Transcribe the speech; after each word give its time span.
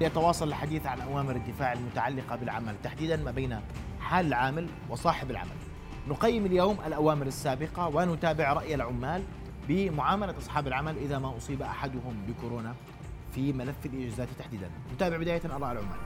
يتواصل 0.00 0.48
الحديث 0.48 0.86
عن 0.86 1.00
أوامر 1.00 1.36
الدفاع 1.36 1.72
المتعلقة 1.72 2.36
بالعمل 2.36 2.74
تحديدا 2.82 3.16
ما 3.16 3.30
بين 3.30 3.60
حال 4.00 4.26
العامل 4.26 4.68
وصاحب 4.90 5.30
العمل. 5.30 5.56
نقيم 6.08 6.46
اليوم 6.46 6.76
الأوامر 6.86 7.26
السابقة 7.26 7.88
ونتابع 7.88 8.52
رأي 8.52 8.74
العمال 8.74 9.22
بمعاملة 9.68 10.38
أصحاب 10.38 10.66
العمل 10.66 10.96
إذا 10.98 11.18
ما 11.18 11.36
أصيب 11.36 11.62
أحدهم 11.62 12.16
بكورونا 12.28 12.74
في 13.34 13.52
ملف 13.52 13.86
الإجازات 13.86 14.28
تحديدا. 14.38 14.70
نتابع 14.94 15.16
بداية 15.16 15.42
آراء 15.44 15.72
العمال. 15.72 15.96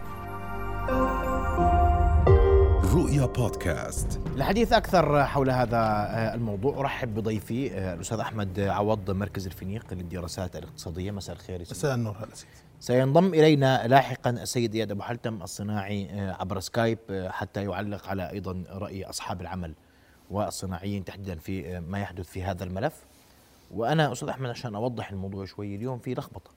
رؤيا 2.94 3.26
بودكاست. 3.26 4.20
الحديث 4.36 4.72
أكثر 4.72 5.24
حول 5.24 5.50
هذا 5.50 5.76
آه، 5.76 6.34
الموضوع. 6.34 6.78
أرحب 6.78 7.14
بضيفي 7.14 7.72
آه، 7.72 7.94
الأستاذ 7.94 8.18
أحمد 8.18 8.60
عوض 8.60 9.10
مركز 9.10 9.46
الفينيق 9.46 9.94
للدراسات 9.94 10.56
الاقتصادية. 10.56 11.10
مساء 11.10 11.36
الخير 11.36 11.60
مساء 11.60 11.94
النور 11.94 12.16
هلا 12.16 12.34
سينضم 12.80 13.34
إلينا 13.34 13.86
لاحقا 13.86 14.30
السيد 14.30 14.74
إياد 14.74 14.90
أبو 14.90 15.02
حلتم 15.02 15.42
الصناعي 15.42 16.10
آه، 16.10 16.32
عبر 16.32 16.60
سكايب 16.60 16.98
حتى 17.30 17.64
يعلق 17.64 18.08
على 18.08 18.30
أيضا 18.30 18.64
رأي 18.68 19.04
أصحاب 19.04 19.40
العمل 19.40 19.74
والصناعيين 20.30 21.04
تحديدا 21.04 21.38
في 21.38 21.80
ما 21.80 22.00
يحدث 22.00 22.28
في 22.28 22.42
هذا 22.42 22.64
الملف. 22.64 23.04
وأنا 23.70 24.12
أستاذ 24.12 24.28
أحمد 24.28 24.50
عشان 24.50 24.74
أوضح 24.74 25.10
الموضوع 25.10 25.44
شوي 25.44 25.76
اليوم 25.76 25.98
في 25.98 26.14
لخبطة 26.14 26.50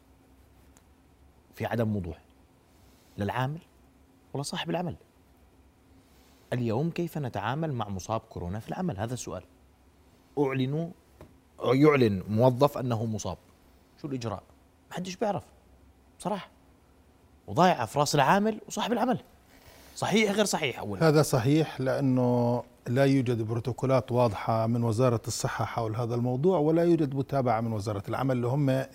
في 1.54 1.66
عدم 1.66 1.96
وضوح 1.96 2.22
للعامل 3.18 3.60
ولا 4.34 4.44
صاحب 4.44 4.70
العمل. 4.70 4.96
اليوم 6.54 6.90
كيف 6.90 7.18
نتعامل 7.18 7.74
مع 7.74 7.90
مصاب 7.90 8.22
كورونا 8.22 8.60
في 8.60 8.70
العمل؟ 8.70 8.98
هذا 8.98 9.14
السؤال. 9.14 9.44
أعلنوا 10.40 10.90
يعلن 11.64 12.24
موظف 12.30 12.78
أنه 12.78 13.06
مصاب. 13.06 13.38
شو 14.02 14.08
الإجراء؟ 14.08 14.44
ما 14.90 14.96
حدش 14.96 15.16
بيعرف. 15.16 15.53
صراحة 16.24 16.50
وضايعة 17.48 17.86
في 17.86 18.00
رأس 18.00 18.16
العامل 18.16 18.60
وصاحب 18.68 18.92
العمل. 18.92 19.20
صحيح 19.96 20.32
غير 20.32 20.46
صحيح 20.46 20.80
أولا. 20.80 21.08
هذا 21.08 21.22
صحيح 21.22 21.82
لأنه 21.82 22.64
لا 22.88 23.06
يوجد 23.06 23.42
بروتوكولات 23.42 24.12
واضحة 24.12 24.68
من 24.68 24.84
وزارة 24.84 25.22
الصحة 25.28 25.66
حول 25.66 25.96
هذا 25.96 26.16
الموضوع 26.16 26.60
ولا 26.60 26.84
يوجد 26.84 27.16
متابعة 27.16 27.62
من 27.62 27.74
وزارة 27.74 28.04
العمل. 28.10 28.36
اللي 28.36 28.48
هم 28.48 28.86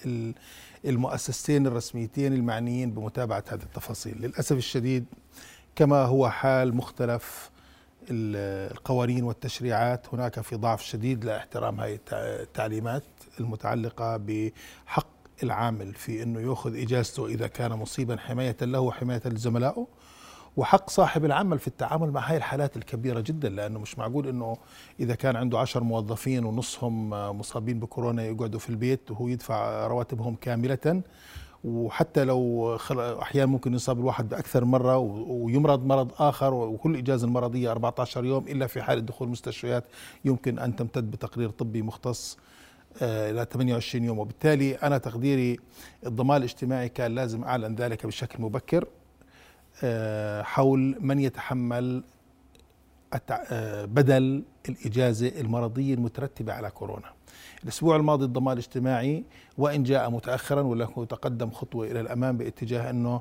المؤسستين 0.84 1.66
الرسميتين 1.66 2.32
المعنيين 2.32 2.90
بمتابعة 2.90 3.44
هذه 3.48 3.62
التفاصيل. 3.62 4.18
للأسف 4.20 4.56
الشديد 4.56 5.04
كما 5.76 6.04
هو 6.04 6.30
حال 6.30 6.76
مختلف 6.76 7.50
القوانين 8.10 9.24
والتشريعات 9.24 10.06
هناك 10.12 10.40
في 10.40 10.56
ضعف 10.56 10.82
شديد 10.82 11.24
لاحترام 11.24 11.80
هذه 11.80 11.98
التعليمات 12.12 13.02
المتعلقة 13.40 14.16
بحق 14.16 15.06
العامل 15.42 15.94
في 15.94 16.22
أنه 16.22 16.40
يأخذ 16.40 16.76
إجازته 16.76 17.26
إذا 17.26 17.46
كان 17.46 17.72
مصيبا 17.72 18.16
حماية 18.16 18.56
له 18.62 18.80
وحماية 18.80 19.22
لزملائه. 19.26 19.86
وحق 20.56 20.90
صاحب 20.90 21.24
العمل 21.24 21.58
في 21.58 21.68
التعامل 21.68 22.10
مع 22.10 22.20
هاي 22.30 22.36
الحالات 22.36 22.76
الكبيرة 22.76 23.20
جدا 23.20 23.48
لأنه 23.48 23.78
مش 23.78 23.98
معقول 23.98 24.28
أنه 24.28 24.56
إذا 25.00 25.14
كان 25.14 25.36
عنده 25.36 25.58
عشر 25.58 25.82
موظفين 25.82 26.44
ونصهم 26.44 27.10
مصابين 27.10 27.80
بكورونا 27.80 28.22
يقعدوا 28.24 28.60
في 28.60 28.70
البيت 28.70 29.10
وهو 29.10 29.28
يدفع 29.28 29.86
رواتبهم 29.86 30.34
كاملة. 30.34 31.02
وحتى 31.64 32.24
لو 32.24 32.76
أحيانا 33.22 33.46
ممكن 33.46 33.74
يصاب 33.74 33.98
الواحد 33.98 34.28
بأكثر 34.28 34.64
مرة 34.64 34.98
ويمرض 34.98 35.84
مرض 35.84 36.12
آخر 36.18 36.54
وكل 36.54 36.96
إجازة 36.96 37.26
المرضية 37.26 37.70
14 37.70 38.24
يوم 38.24 38.44
إلا 38.48 38.66
في 38.66 38.82
حاله 38.82 39.00
دخول 39.00 39.26
المستشفيات 39.26 39.84
يمكن 40.24 40.58
أن 40.58 40.76
تمتد 40.76 41.10
بتقرير 41.10 41.50
طبي 41.50 41.82
مختص. 41.82 42.38
آه، 43.02 43.30
إلى 43.30 43.46
28 43.52 44.04
يوم. 44.04 44.18
وبالتالي 44.18 44.74
أنا 44.74 44.98
تقديري 44.98 45.58
الضمان 46.06 46.36
الاجتماعي 46.36 46.88
كان 46.88 47.14
لازم 47.14 47.44
أعلن 47.44 47.74
ذلك 47.74 48.06
بشكل 48.06 48.42
مبكر 48.42 48.86
آه، 49.84 50.42
حول 50.42 50.96
من 51.00 51.18
يتحمل 51.18 52.02
بدل 53.84 54.42
الإجازة 54.68 55.32
المرضية 55.40 55.94
المترتبة 55.94 56.52
على 56.52 56.70
كورونا. 56.70 57.12
الأسبوع 57.64 57.96
الماضي 57.96 58.24
الضمان 58.24 58.52
الاجتماعي 58.52 59.24
وإن 59.58 59.82
جاء 59.82 60.10
متاخرا 60.10 60.60
ولكنه 60.60 61.04
تقدم 61.04 61.50
خطوة 61.50 61.86
إلى 61.86 62.00
الأمام 62.00 62.36
باتجاه 62.36 62.90
أنه 62.90 63.20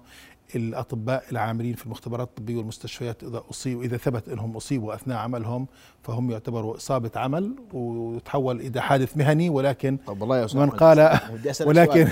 الأطباء 0.56 1.24
العاملين 1.32 1.74
في 1.74 1.86
المختبرات 1.86 2.28
الطبية 2.28 2.58
والمستشفيات 2.58 3.24
إذا 3.24 3.44
اصيبوا 3.50 3.84
إذا 3.84 3.98
ثبت 3.98 4.30
أنهم 4.30 4.56
أصيبوا 4.56 4.96
أثناء 4.96 5.18
عملهم 5.18 5.68
فهم 6.04 6.32
يعتبروا 6.32 6.76
إصابة 6.76 7.12
عمل 7.16 7.56
وتحول 7.74 8.62
إلى 8.62 8.82
حادث 8.82 9.18
مهني 9.18 9.50
ولكن 9.50 9.98
طب 10.08 10.22
والله 10.22 10.38
يا 10.38 10.48
من 10.54 10.70
قال 10.70 11.20
ولكن 11.66 12.08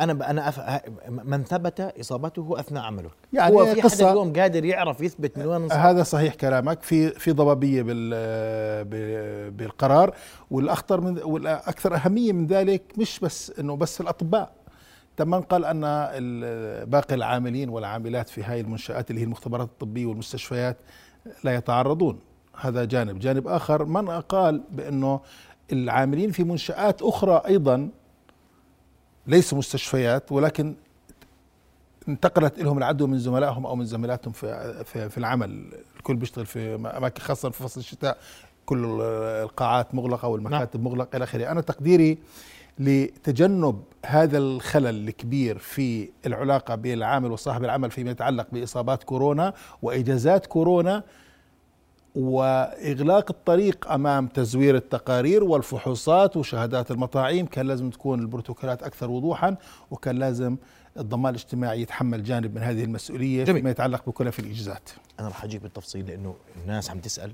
أنا 0.00 0.30
أنا 0.30 0.48
أف... 0.48 0.60
من 1.08 1.44
ثبت 1.44 1.80
إصابته 1.80 2.60
أثناء 2.60 2.82
عمله 2.84 3.10
يعني 3.32 3.54
هو 3.54 3.66
في 3.66 3.80
قصة 3.80 4.06
حد 4.06 4.10
اليوم 4.12 4.32
قادر 4.32 4.64
يعرف 4.64 5.00
يثبت 5.00 5.38
من 5.38 5.46
وين 5.46 5.72
هذا 5.72 6.02
صحيح 6.02 6.34
كلامك. 6.34 6.82
في 6.82 7.10
في 7.10 7.32
ضبابية 7.32 7.82
بال 7.82 9.50
بالقرار 9.50 10.14
والأخطر 10.50 11.00
من 11.00 11.18
والأكثر 11.22 11.94
أهمية 11.94 12.32
من 12.32 12.46
ذلك 12.46 12.82
مش 12.98 13.20
بس 13.20 13.52
إنه 13.60 13.76
بس 13.76 14.00
الأطباء. 14.00 14.52
تم 15.16 15.34
قال 15.34 15.64
أن 15.64 15.80
باقي 16.90 17.14
العاملين 17.14 17.68
والعاملات 17.68 18.28
في 18.28 18.42
هاي 18.42 18.60
المنشآت 18.60 19.10
اللي 19.10 19.20
هي 19.20 19.24
المختبرات 19.24 19.68
الطبية 19.68 20.06
والمستشفيات 20.06 20.76
لا 21.44 21.54
يتعرضون. 21.54 22.18
هذا 22.60 22.84
جانب. 22.84 23.18
جانب 23.18 23.48
آخر 23.48 23.84
من 23.84 24.10
قال 24.10 24.62
بأنه 24.70 25.20
العاملين 25.72 26.30
في 26.30 26.44
منشآت 26.44 27.02
أخرى 27.02 27.42
أيضا 27.46 27.88
ليسوا 29.26 29.58
مستشفيات 29.58 30.32
ولكن 30.32 30.74
انتقلت 32.08 32.58
لهم 32.58 32.78
العدوى 32.78 33.08
من 33.08 33.18
زملائهم 33.18 33.66
أو 33.66 33.76
من 33.76 33.84
زميلاتهم 33.84 34.32
في 34.32 34.84
في, 34.84 35.08
في 35.08 35.18
العمل 35.18 35.64
الكل 35.96 36.16
بيشتغل 36.16 36.46
في 36.46 36.74
أماكن 36.74 37.22
خاصة 37.22 37.50
في 37.50 37.62
فصل 37.62 37.80
الشتاء 37.80 38.18
كل 38.66 39.00
القاعات 39.42 39.94
مغلقة 39.94 40.28
والمكاتب 40.28 40.80
نعم. 40.80 40.92
مغلقة 40.92 41.16
إلى 41.16 41.24
آخره 41.24 41.50
أنا 41.50 41.60
تقديري 41.60 42.18
لتجنب 42.78 43.82
هذا 44.06 44.38
الخلل 44.38 45.08
الكبير 45.08 45.58
في 45.58 46.08
العلاقة 46.26 46.74
بين 46.74 46.92
العامل 46.92 47.30
وصاحب 47.30 47.64
العمل 47.64 47.90
فيما 47.90 48.10
يتعلق 48.10 48.46
بإصابات 48.52 49.02
كورونا 49.02 49.52
وإجازات 49.82 50.46
كورونا 50.46 51.02
وإغلاق 52.14 53.30
الطريق 53.30 53.92
أمام 53.92 54.26
تزوير 54.26 54.76
التقارير 54.76 55.44
والفحوصات 55.44 56.36
وشهادات 56.36 56.90
المطاعيم 56.90 57.46
كان 57.46 57.66
لازم 57.66 57.90
تكون 57.90 58.20
البروتوكولات 58.20 58.82
أكثر 58.82 59.10
وضوحا 59.10 59.56
وكان 59.90 60.18
لازم 60.18 60.56
الضمان 60.98 61.34
الاجتماعي 61.34 61.80
يتحمل 61.80 62.22
جانب 62.22 62.54
من 62.54 62.62
هذه 62.62 62.84
المسؤولية 62.84 63.44
جميل. 63.44 63.60
فيما 63.60 63.70
يتعلق 63.70 64.06
بكلف 64.06 64.38
الإجازات. 64.38 64.90
أنا 65.20 65.28
راح 65.28 65.44
أجيك 65.44 65.62
بالتفصيل 65.62 66.06
لأنه 66.06 66.34
الناس 66.62 66.90
عم 66.90 66.98
تسأل 66.98 67.32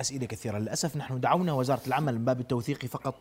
أسئلة 0.00 0.26
كثيرة 0.26 0.58
للأسف 0.58 0.96
نحن 0.96 1.20
دعونا 1.20 1.52
وزارة 1.52 1.80
العمل 1.86 2.18
من 2.18 2.24
باب 2.24 2.40
التوثيق 2.40 2.86
فقط 2.86 3.14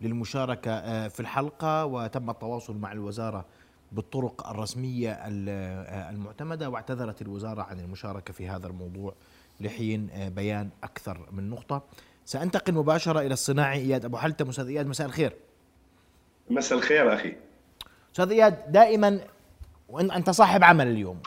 للمشاركة 0.00 0.70
آه، 0.70 1.08
في 1.08 1.20
الحلقة 1.20 1.84
وتم 1.84 2.30
التواصل 2.30 2.76
مع 2.76 2.92
الوزارة 2.92 3.44
بالطرق 3.92 4.48
الرسمية 4.48 5.12
آه، 5.12 6.10
المعتمدة 6.10 6.70
واعتذرت 6.70 7.22
الوزارة 7.22 7.62
عن 7.62 7.80
المشاركة 7.80 8.32
في 8.32 8.48
هذا 8.48 8.66
الموضوع 8.66 9.14
لحين 9.60 10.10
آه، 10.12 10.28
بيان 10.28 10.70
أكثر 10.84 11.28
من 11.32 11.50
نقطة. 11.50 11.82
سأنتقل 12.24 12.74
مباشرة 12.74 13.20
إلى 13.20 13.32
الصناعي 13.32 13.78
إياد 13.78 14.04
أبو 14.04 14.16
حلتم. 14.16 14.48
أستاذ 14.48 14.66
إياد 14.66 14.86
مساء 14.86 15.06
الخير. 15.06 15.36
مساء 16.50 16.78
الخير 16.78 17.14
أخي. 17.14 17.36
أستاذ 18.12 18.30
إياد 18.30 18.72
دائما 18.72 19.20
وأنت 19.88 20.30
صاحب 20.30 20.64
عمل 20.64 20.86
اليوم 20.86 21.20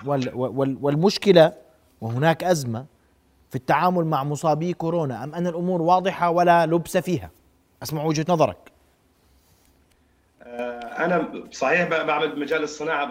والمشكلة 0.81 1.53
وهناك 2.01 2.43
أزمة 2.43 2.85
في 3.49 3.55
التعامل 3.55 4.05
مع 4.05 4.23
مصابي 4.23 4.73
كورونا 4.73 5.23
أم 5.23 5.35
أن 5.35 5.47
الأمور 5.47 5.81
واضحة 5.81 6.29
ولا 6.29 6.65
لبس 6.65 6.97
فيها؟ 6.97 7.29
أسمع 7.83 8.03
وجهة 8.03 8.25
نظرك. 8.29 8.70
أنا 10.45 11.43
صحيح 11.51 11.87
بعمل 11.87 12.31
بمجال 12.31 12.63
الصناعة 12.63 13.05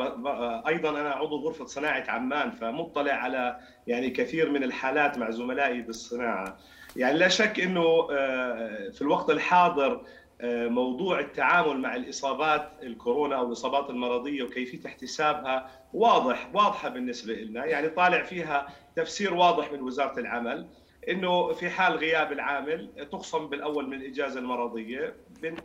أيضا 0.69 0.91
أنا 0.91 1.11
عضو 1.11 1.37
غرفة 1.37 1.65
صناعة 1.65 2.05
عمان 2.09 2.51
فمطلع 2.51 3.13
على 3.13 3.57
يعني 3.87 4.11
كثير 4.11 4.51
من 4.51 4.65
الحالات 4.65 5.19
مع 5.19 5.31
زملائي 5.31 5.83
بالصناعة. 5.83 6.57
يعني 6.97 7.19
لا 7.19 7.29
شك 7.29 7.61
إنه 7.61 8.09
آه، 8.11 8.91
في 8.91 9.03
الوقت 9.03 9.31
الحاضر 9.31 10.03
آه، 10.41 10.69
موضوع 10.69 11.21
التعامل 11.21 11.79
مع 11.79 11.97
الإصابات 11.97 12.73
الكورونا 12.83 13.37
أو 13.37 13.47
الإصابات 13.47 13.91
المرضية 13.91 14.43
وكيفية 14.43 14.87
احتسابها 14.87 15.71
واضح 15.95 16.51
واضحة 16.55 16.89
بالنسبة 16.89 17.35
لنا 17.35 17.65
يعني 17.65 17.89
طالع 17.89 18.23
فيها 18.23 18.67
تفسير 18.97 19.35
واضح 19.35 19.73
من 19.73 19.83
وزارة 19.83 20.21
العمل. 20.21 20.67
إنه 21.09 21.53
في 21.53 21.71
حال 21.71 21.97
غياب 21.97 22.33
العامل 22.33 23.09
تخصم 23.13 23.47
بالأول 23.47 23.87
من 23.87 23.95
الإجازة 23.95 24.41
المرضية 24.41 25.15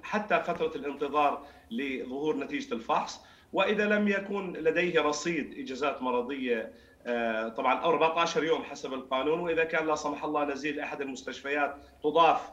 حتى 0.03 0.39
فترة 0.43 0.71
الانتظار 0.75 1.45
لظهور 1.71 2.37
نتيجة 2.37 2.73
الفحص. 2.73 3.21
وإذا 3.53 3.85
لم 3.85 4.07
يكن 4.07 4.53
لديه 4.53 5.01
رصيد 5.01 5.59
إجازات 5.59 6.01
مرضية 6.01 6.71
آه، 7.07 7.47
طبعا 7.47 7.83
14 7.83 8.43
يوم 8.43 8.63
حسب 8.63 8.93
القانون 8.93 9.39
وإذا 9.39 9.63
كان 9.63 9.87
لا 9.87 9.95
سمح 9.95 10.23
الله 10.23 10.45
نزيل 10.45 10.79
أحد 10.79 11.01
المستشفيات 11.01 11.75
تضاف 12.03 12.49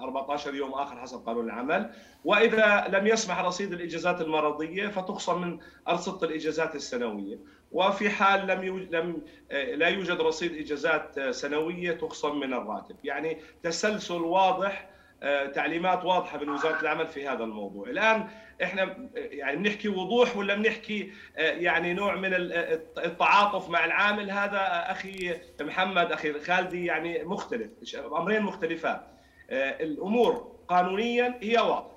14 0.00 0.54
يوم 0.54 0.72
آخر 0.72 1.00
حسب 1.00 1.26
قانون 1.26 1.44
العمل. 1.44 1.90
وإذا 2.24 2.86
لم 2.88 3.06
يسمح 3.06 3.40
رصيد 3.40 3.72
الإجازات 3.72 4.20
المرضية 4.20 4.88
فتخصم 4.88 5.40
من 5.40 5.58
ارصده 5.88 6.26
الإجازات 6.28 6.74
السنوية. 6.74 7.38
وفي 7.72 8.10
حال 8.10 8.46
لم 8.46 8.64
يوجد 8.64 8.94
لم 8.94 9.22
لا 9.50 9.88
يوجد 9.88 10.20
رصيد 10.20 10.56
إجازات 10.56 11.20
سنوية 11.20 11.92
تخصم 11.92 12.40
من 12.40 12.52
الراتب. 12.52 12.96
يعني 13.04 13.38
تسلسل 13.62 14.22
واضح 14.22 14.88
آه، 15.22 15.46
تعليمات 15.46 16.04
واضحة 16.04 16.38
من 16.38 16.48
وزارة 16.48 16.80
العمل 16.80 17.06
في 17.06 17.28
هذا 17.28 17.44
الموضوع. 17.44 17.88
الآن 17.88 18.28
إحنا 18.62 19.08
يعني 19.16 19.56
بنحكي 19.56 19.88
وضوح 19.88 20.36
ولا 20.36 20.54
بنحكي 20.54 21.12
آه، 21.36 21.50
يعني 21.50 21.94
نوع 21.94 22.14
من 22.14 22.34
التعاطف 22.98 23.68
مع 23.68 23.84
العامل؟ 23.84 24.30
هذا 24.30 24.90
أخي 24.90 25.40
محمد 25.60 26.12
أخي 26.12 26.40
خالدي 26.40 26.84
يعني 26.84 27.24
مختلف 27.24 27.70
أمرين 27.96 28.42
مختلفات. 28.42 29.06
آه، 29.50 29.82
الأمور 29.82 30.56
قانونيا 30.68 31.38
هي 31.42 31.58
واضحة. 31.58 31.96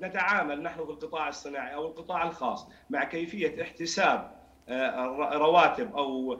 نتعامل 0.00 0.62
نحن 0.62 0.84
في 0.84 0.90
القطاع 0.90 1.28
الصناعي 1.28 1.74
أو 1.74 1.86
القطاع 1.86 2.22
الخاص 2.26 2.68
مع 2.90 3.04
كيفية 3.04 3.62
احتساب 3.62 4.41
رواتب 5.32 5.96
أو 5.96 6.38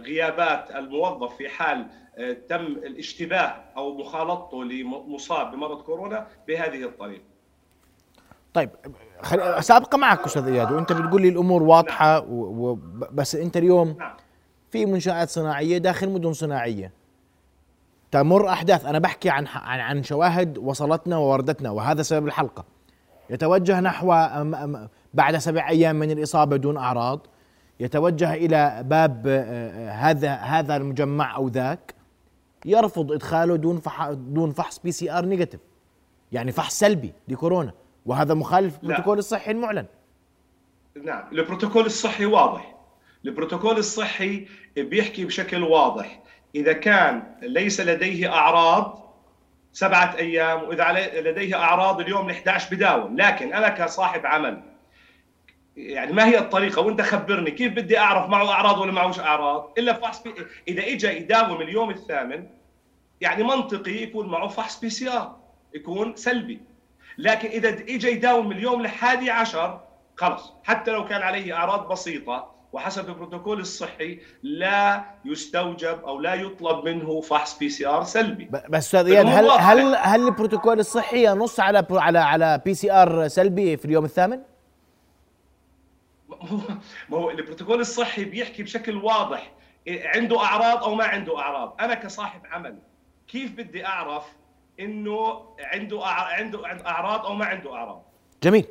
غيابات 0.00 0.70
الموظف 0.70 1.36
في 1.36 1.48
حال 1.48 1.86
تم 2.48 2.66
الاشتباه 2.66 3.54
أو 3.76 3.98
مخالطته 3.98 4.64
لمصاب 4.64 5.50
بمرض 5.50 5.82
كورونا 5.82 6.26
بهذه 6.48 6.84
الطريقة. 6.84 7.22
طيب 8.54 8.70
خل... 9.22 9.64
سابقه 9.64 9.98
معك 9.98 10.24
أستاذ 10.24 10.46
إياد 10.46 10.72
وأنت 10.72 10.92
بتقول 10.92 11.22
لي 11.22 11.28
الأمور 11.28 11.62
واضحة 11.62 12.20
نعم. 12.20 12.24
و... 12.30 12.78
بس 13.12 13.34
أنت 13.34 13.56
اليوم 13.56 13.96
نعم. 13.98 14.16
في 14.70 14.86
منشآت 14.86 15.28
صناعية 15.28 15.78
داخل 15.78 16.10
مدن 16.10 16.32
صناعية 16.32 16.92
تمر 18.10 18.48
أحداث 18.48 18.86
أنا 18.86 18.98
بحكي 18.98 19.30
عن 19.30 19.46
عن 19.46 19.80
عن 19.80 20.02
شواهد 20.02 20.58
وصلتنا 20.58 21.16
ووردتنا 21.18 21.70
وهذا 21.70 22.02
سبب 22.02 22.26
الحلقة 22.26 22.64
يتوجه 23.30 23.80
نحو 23.80 24.12
بعد 25.14 25.36
سبع 25.36 25.68
أيام 25.68 25.96
من 25.96 26.10
الإصابة 26.10 26.56
دون 26.56 26.76
أعراض 26.76 27.26
يتوجه 27.80 28.34
إلى 28.34 28.82
باب 28.86 29.26
آه، 29.26 29.40
آه، 29.40 29.90
هذا 29.90 30.34
هذا 30.34 30.76
المجمع 30.76 31.36
أو 31.36 31.48
ذاك 31.48 31.94
يرفض 32.64 33.12
إدخاله 33.12 33.56
دون 33.56 33.80
دون 34.08 34.52
فحص 34.52 34.78
PCR 34.78 35.24
negative 35.24 35.60
يعني 36.32 36.52
فحص 36.52 36.78
سلبي 36.78 37.12
لكورونا 37.28 37.72
وهذا 38.06 38.34
مخالف 38.34 38.78
البروتوكول 38.82 39.18
الصحي 39.18 39.50
المعلن. 39.50 39.86
نعم 41.04 41.24
البروتوكول 41.32 41.86
الصحي 41.86 42.24
واضح. 42.26 42.76
البروتوكول 43.24 43.78
الصحي 43.78 44.46
بيحكي 44.76 45.24
بشكل 45.24 45.62
واضح. 45.62 46.22
إذا 46.54 46.72
كان 46.72 47.22
ليس 47.42 47.80
لديه 47.80 48.32
أعراض 48.32 49.00
سبعة 49.72 50.16
أيام 50.16 50.62
وإذا 50.62 51.20
لديه 51.20 51.56
أعراض 51.56 52.00
اليوم 52.00 52.30
ال 52.30 52.34
11 52.34 52.76
بداوم 52.76 53.16
لكن 53.16 53.52
أنا 53.52 53.68
كصاحب 53.68 54.26
عمل 54.26 54.62
يعني 55.88 56.12
ما 56.12 56.26
هي 56.26 56.38
الطريقة؟ 56.38 56.82
وانت 56.82 57.00
خبرني 57.00 57.50
كيف 57.50 57.72
بدي 57.72 57.98
أعرف 57.98 58.28
معه 58.28 58.50
أعراض 58.50 58.78
ولا 58.78 58.92
معهوش 58.92 59.20
أعراض؟ 59.20 59.72
إلا 59.78 59.92
فحص 59.92 60.22
بي... 60.22 60.34
إذا 60.68 60.82
اجى 60.82 61.08
يداوم 61.08 61.60
اليوم 61.60 61.90
الثامن 61.90 62.46
يعني 63.20 63.42
منطقي 63.42 64.02
يكون 64.02 64.28
معه 64.28 64.48
فحص 64.48 64.80
PCR 64.80 65.36
يكون 65.74 66.16
سلبي. 66.16 66.60
لكن 67.18 67.48
إذا 67.48 67.68
اجى 67.68 68.08
يداوم 68.10 68.52
اليوم 68.52 68.80
الحادي 68.80 69.30
عشر 69.30 69.80
خلص 70.16 70.52
حتى 70.64 70.90
لو 70.90 71.04
كان 71.04 71.22
عليه 71.22 71.54
أعراض 71.54 71.88
بسيطة 71.88 72.50
وحسب 72.72 73.08
البروتوكول 73.08 73.60
الصحي 73.60 74.18
لا 74.42 75.04
يستوجب 75.24 76.04
أو 76.04 76.20
لا 76.20 76.34
يطلب 76.34 76.84
منه 76.84 77.20
فحص 77.20 77.58
PCR 77.58 78.04
سلبي. 78.04 78.48
بس 78.68 78.84
أستاذ 78.84 79.06
إياد 79.06 79.26
هل 79.26 79.50
هل 79.50 79.94
هل 79.94 80.26
البروتوكول 80.26 80.78
الصحي 80.80 81.26
ينص 81.26 81.60
على 81.60 81.86
على 81.90 82.18
على 82.18 82.60
PCR 82.64 83.28
سلبي 83.28 83.76
في 83.76 83.84
اليوم 83.84 84.04
الثامن؟ 84.04 84.40
ما 87.08 87.16
هو 87.16 87.30
البروتوكول 87.30 87.80
الصحي 87.80 88.24
بيحكي 88.24 88.62
بشكل 88.62 88.96
واضح. 88.96 89.52
عنده 89.88 90.40
أعراض 90.40 90.84
أو 90.84 90.94
ما 90.94 91.04
عنده 91.04 91.38
أعراض. 91.38 91.76
أنا 91.80 91.94
كصاحب 91.94 92.40
عمل 92.46 92.78
كيف 93.28 93.52
بدي 93.52 93.86
أعرف 93.86 94.24
إنه 94.80 95.46
عنده 95.60 96.06
عنده 96.06 96.86
أعراض 96.86 97.26
أو 97.26 97.34
ما 97.34 97.44
عنده 97.44 97.74
أعراض؟ 97.74 98.02
جميل. 98.42 98.64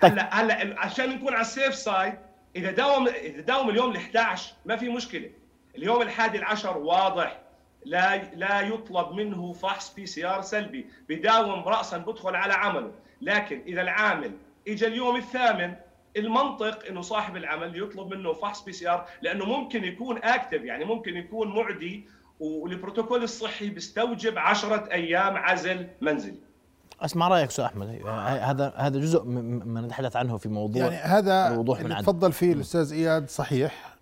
طيب. 0.00 0.12
هلا 0.12 0.34
هلا 0.34 0.80
عشان 0.80 1.10
نكون 1.10 1.32
على 1.32 1.40
ال 1.40 1.47
safe 1.47 1.74
side 1.74 2.14
إذا 2.56 2.70
داوم 2.70 3.08
إذا 3.08 3.40
داوم 3.40 3.70
اليوم 3.70 3.94
ال11 3.94 4.40
ما 4.66 4.76
في 4.76 4.88
مشكلة. 4.88 5.30
اليوم 5.76 6.02
الحادي 6.02 6.38
العشر 6.38 6.78
واضح. 6.78 7.40
لا 7.84 8.16
لا 8.16 8.60
يطلب 8.60 9.12
منه 9.12 9.52
فحص 9.52 9.94
PCR 9.94 10.42
سلبي. 10.42 10.86
بداوم 11.08 11.68
راسا 11.68 11.98
بدخل 11.98 12.36
على 12.36 12.54
عمله. 12.54 12.92
لكن 13.20 13.62
إذا 13.66 13.82
العامل 13.82 14.32
اجى 14.68 14.86
اليوم 14.86 15.16
الثامن 15.16 15.74
المنطق 16.16 16.86
إنه 16.86 17.00
صاحب 17.00 17.36
العمل 17.36 17.82
يطلب 17.82 18.14
منه 18.14 18.32
فحص 18.32 18.64
PCR 18.64 19.06
لأنه 19.22 19.44
ممكن 19.44 19.84
يكون 19.84 20.18
active 20.22 20.62
يعني 20.62 20.84
ممكن 20.84 21.16
يكون 21.16 21.48
معدي 21.48 22.04
والبروتوكول 22.40 23.22
الصحي 23.22 23.70
بيستوجب 23.70 24.38
10 24.38 24.88
أيام 24.92 25.36
عزل 25.36 25.86
منزلي. 26.00 26.38
اسمع 27.00 27.28
رأيك 27.28 27.48
أستاذ 27.48 27.64
أحمد؟ 27.64 28.06
هذا 28.06 28.72
هذا 28.76 29.00
جزء 29.00 29.24
ما 29.24 29.80
نتحدث 29.80 30.16
عنه 30.16 30.36
في 30.36 30.48
موضوع 30.48 30.82
يعني 30.82 30.96
هذا 30.96 31.48
الوضوح 31.48 31.80
من 31.80 31.96
تفضل 31.96 32.32
فيه 32.32 32.52
الأستاذ 32.52 32.92
إياد 32.92 33.28
صحيح. 33.30 33.97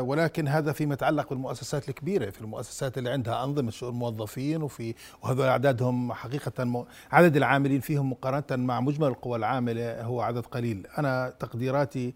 ولكن 0.00 0.48
هذا 0.48 0.72
فيما 0.72 0.94
يتعلق 0.94 1.28
بالمؤسسات 1.30 1.88
الكبيرة 1.88 2.30
في 2.30 2.40
المؤسسات 2.40 2.98
اللي 2.98 3.10
عندها 3.10 3.44
أنظمة 3.44 3.70
شؤون 3.70 3.94
موظفين 3.94 4.62
وفي 4.62 4.94
وهذول 5.22 5.46
أعدادهم 5.46 6.12
حقيقة 6.12 6.86
عدد 7.12 7.36
العاملين 7.36 7.80
فيهم 7.80 8.10
مقارنة 8.10 8.64
مع 8.66 8.80
مجمل 8.80 9.08
القوى 9.08 9.36
العاملة 9.36 10.02
هو 10.02 10.20
عدد 10.20 10.46
قليل. 10.46 10.86
أنا 10.98 11.32
تقديراتي 11.38 12.14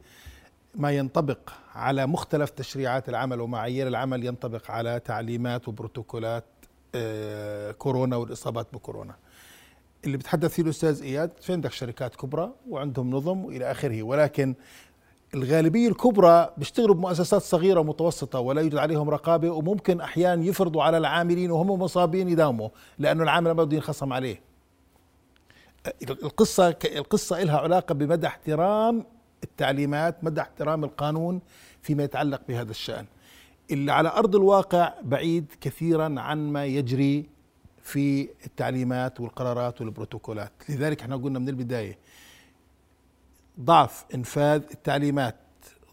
ما 0.75 0.91
ينطبق 0.93 1.39
على 1.75 2.07
مختلف 2.07 2.51
تشريعات 2.51 3.09
العمل 3.09 3.41
ومعايير 3.41 3.89
العمل 3.89 4.25
ينطبق 4.25 4.71
على 4.71 5.01
تعليمات 5.01 5.69
وبروتوكولات 5.69 6.45
آه، 6.95 7.71
كورونا 7.73 8.17
والإصابات 8.17 8.67
بكورونا. 8.73 9.15
اللي 10.05 10.17
بتحدث 10.17 10.53
فيه 10.55 10.63
الأستاذ 10.63 11.03
إياد 11.03 11.31
في 11.41 11.53
عندك 11.53 11.73
شركات 11.73 12.17
كبرى 12.17 12.53
وعندهم 12.69 13.11
نظم 13.11 13.45
وإلى 13.45 13.71
آخره؟ 13.71 14.03
ولكن 14.03 14.55
الغالبية 15.35 15.89
الكبرى 15.89 16.51
بيشتغلوا 16.57 16.95
بمؤسسات 16.95 17.43
صغيرة 17.43 17.81
ومتوسطة 17.81 18.41
ولا 18.41 18.61
يوجد 18.61 18.77
عليهم 18.77 19.11
رقابة 19.11 19.51
وممكن 19.51 20.01
أحيانا 20.01 20.45
يفرضوا 20.45 20.83
على 20.83 20.99
العاملين 20.99 21.51
وهم 21.51 21.83
مصابين 21.83 22.29
يداوموا 22.29 22.69
لأنه 22.99 23.23
العامل 23.23 23.51
ما 23.51 23.65
بده 23.65 23.77
ينخصم 23.77 24.13
عليه. 24.13 24.41
القصة 26.11 26.77
القصة 26.85 27.43
لها 27.43 27.59
علاقة 27.59 27.95
بمدى 27.95 28.27
احترام 28.27 29.05
التعليمات 29.45 30.25
مدى 30.25 30.41
احترام 30.41 30.85
القانون 30.85 31.41
فيما 31.83 32.05
يتعلق 32.05 32.41
بهذا 32.49 32.71
الشأن. 32.71 33.07
اللي 33.71 33.93
على 33.93 34.09
أرض 34.09 34.37
الواقع 34.37 34.93
بعيد 35.03 35.47
كثيرا 35.61 36.21
عن 36.21 36.53
ما 36.53 36.65
يجري 36.65 37.27
في 37.83 38.29
التعليمات 38.47 39.21
والقرارات 39.21 39.81
والبروتوكولات. 39.81 40.53
لذلك 40.69 41.01
إحنا 41.01 41.17
قلنا 41.17 41.39
من 41.39 41.49
البداية 41.49 41.99
ضعف 43.61 44.05
إنفاذ 44.15 44.63
التعليمات 44.71 45.37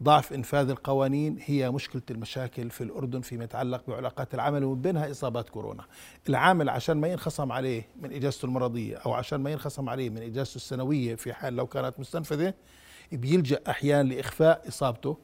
ضعف 0.04 0.34
إنفاذ 0.34 0.70
القوانين 0.70 1.38
هي 1.46 1.72
مشكلة 1.72 2.02
المشاكل 2.12 2.70
في 2.70 2.82
الأردن 2.84 3.22
فيما 3.22 3.44
يتعلق 3.44 3.84
بعلاقات 3.88 4.34
العمل 4.34 4.64
ومن 4.64 4.82
بينها 4.82 5.12
إصابات 5.12 5.50
كورونا. 5.50 5.84
العامل 6.30 6.70
عشان 6.70 6.98
ما 6.98 7.08
ينخصم 7.08 7.52
عليه 7.52 7.88
من 8.02 8.14
إجازته 8.14 8.46
المرضية 8.46 8.98
أو 8.98 9.14
عشان 9.14 9.42
ما 9.42 9.52
ينخصم 9.52 9.90
عليه 9.90 10.10
من 10.10 10.22
إجازته 10.22 10.56
السنوية 10.56 11.16
في 11.16 11.34
حال 11.34 11.56
لو 11.56 11.68
كانت 11.68 12.00
مستنفذة 12.00 12.54
بيلجأ 13.12 13.60
أحيانا 13.70 14.14
لإخفاء 14.14 14.68
إصابته 14.68 15.18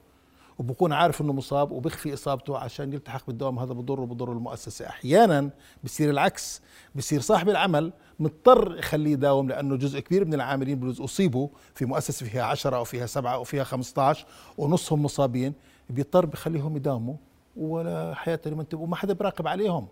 وبكون 0.60 0.94
عارف 0.94 1.22
إنه 1.22 1.34
مصاب 1.34 1.72
وبيخفي 1.72 2.14
إصابته 2.14 2.58
عشان 2.58 2.94
يلتحق 2.94 3.28
بالدوام. 3.28 3.60
هذا 3.60 3.74
بضره 3.74 4.02
وبضر 4.02 4.32
المؤسسة. 4.32 4.88
أحيانا 4.88 5.50
بصير 5.84 6.10
العكس. 6.10 6.62
بصير 6.96 7.22
صاحب 7.22 7.50
العمل 7.50 7.94
مضطر 8.20 8.78
يخليه 8.78 9.12
يداوم 9.12 9.50
لأنه 9.50 9.76
جزء 9.76 10.00
كبير 10.00 10.26
من 10.26 10.34
العاملين 10.34 10.80
بجوز 10.80 11.02
أصيبوا 11.02 11.48
في 11.76 11.86
مؤسسة 11.86 12.26
فيها 12.26 12.44
10 12.44 12.76
أو 12.76 12.84
فيها 12.84 13.06
سبعة 13.06 13.34
أو 13.34 13.44
فيها 13.44 13.64
15 13.64 14.26
ونصهم 14.58 15.04
مصابين. 15.04 15.54
بيضطر 15.90 16.26
بخليهم 16.26 16.76
يداوموا 16.78 17.16
ولا 17.58 18.14
حياة 18.14 18.40
لمن 18.46 18.66
وما 18.74 18.96
حدا 18.96 19.14
براقب 19.14 19.48
عليهم. 19.48 19.88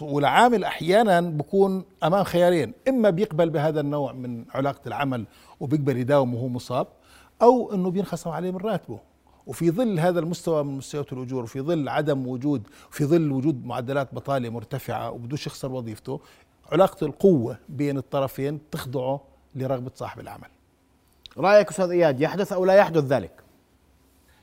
والعامل 0.00 0.64
أحيانا 0.64 1.20
بكون 1.20 1.84
أمام 2.04 2.24
خيارين. 2.24 2.72
إما 2.88 3.10
بيقبل 3.10 3.50
بهذا 3.50 3.80
النوع 3.80 4.12
من 4.12 4.44
علاقة 4.50 4.80
العمل 4.86 5.26
وبيقبل 5.60 5.96
يداوم 5.96 6.34
وهو 6.34 6.48
مصاب 6.48 6.86
أو 7.42 7.74
إنه 7.74 7.90
بينخصم 7.90 8.30
عليه 8.30 8.50
من 8.50 8.56
راتبه. 8.56 8.98
وفي 9.46 9.70
ظل 9.70 10.00
هذا 10.00 10.20
المستوى 10.20 10.64
من 10.64 10.76
مستويات 10.76 11.12
الأجور 11.12 11.42
وفي 11.42 11.60
ظل 11.60 11.88
عدم 11.88 12.26
وجود 12.26 12.68
في 12.90 13.04
ظل 13.04 13.32
وجود 13.32 13.66
معدلات 13.66 14.14
بطالة 14.14 14.48
مرتفعة 14.48 15.10
وبدوش 15.10 15.46
يخسر 15.46 15.72
وظيفته 15.72 16.20
علاقة 16.72 17.06
القوة 17.06 17.58
بين 17.68 17.98
الطرفين 17.98 18.60
تخضعه 18.70 19.20
لرغبة 19.54 19.90
صاحب 19.94 20.20
العمل. 20.20 20.48
رأيك 21.38 21.68
أستاذ 21.68 21.90
إياد 21.90 22.20
يحدث 22.20 22.52
أو 22.52 22.64
لا 22.64 22.74
يحدث 22.74 23.04
ذلك؟ 23.04 23.32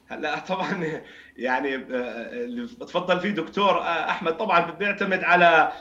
هلا 0.08 0.40
طبعا 0.40 1.02
يعني 1.38 1.76
اللي 1.76 2.68
تفضل 2.68 3.20
فيه 3.20 3.30
دكتور 3.30 3.82
أحمد. 3.82 4.38
طبعا 4.38 4.72
بيعتمد 4.72 5.24
على 5.24 5.72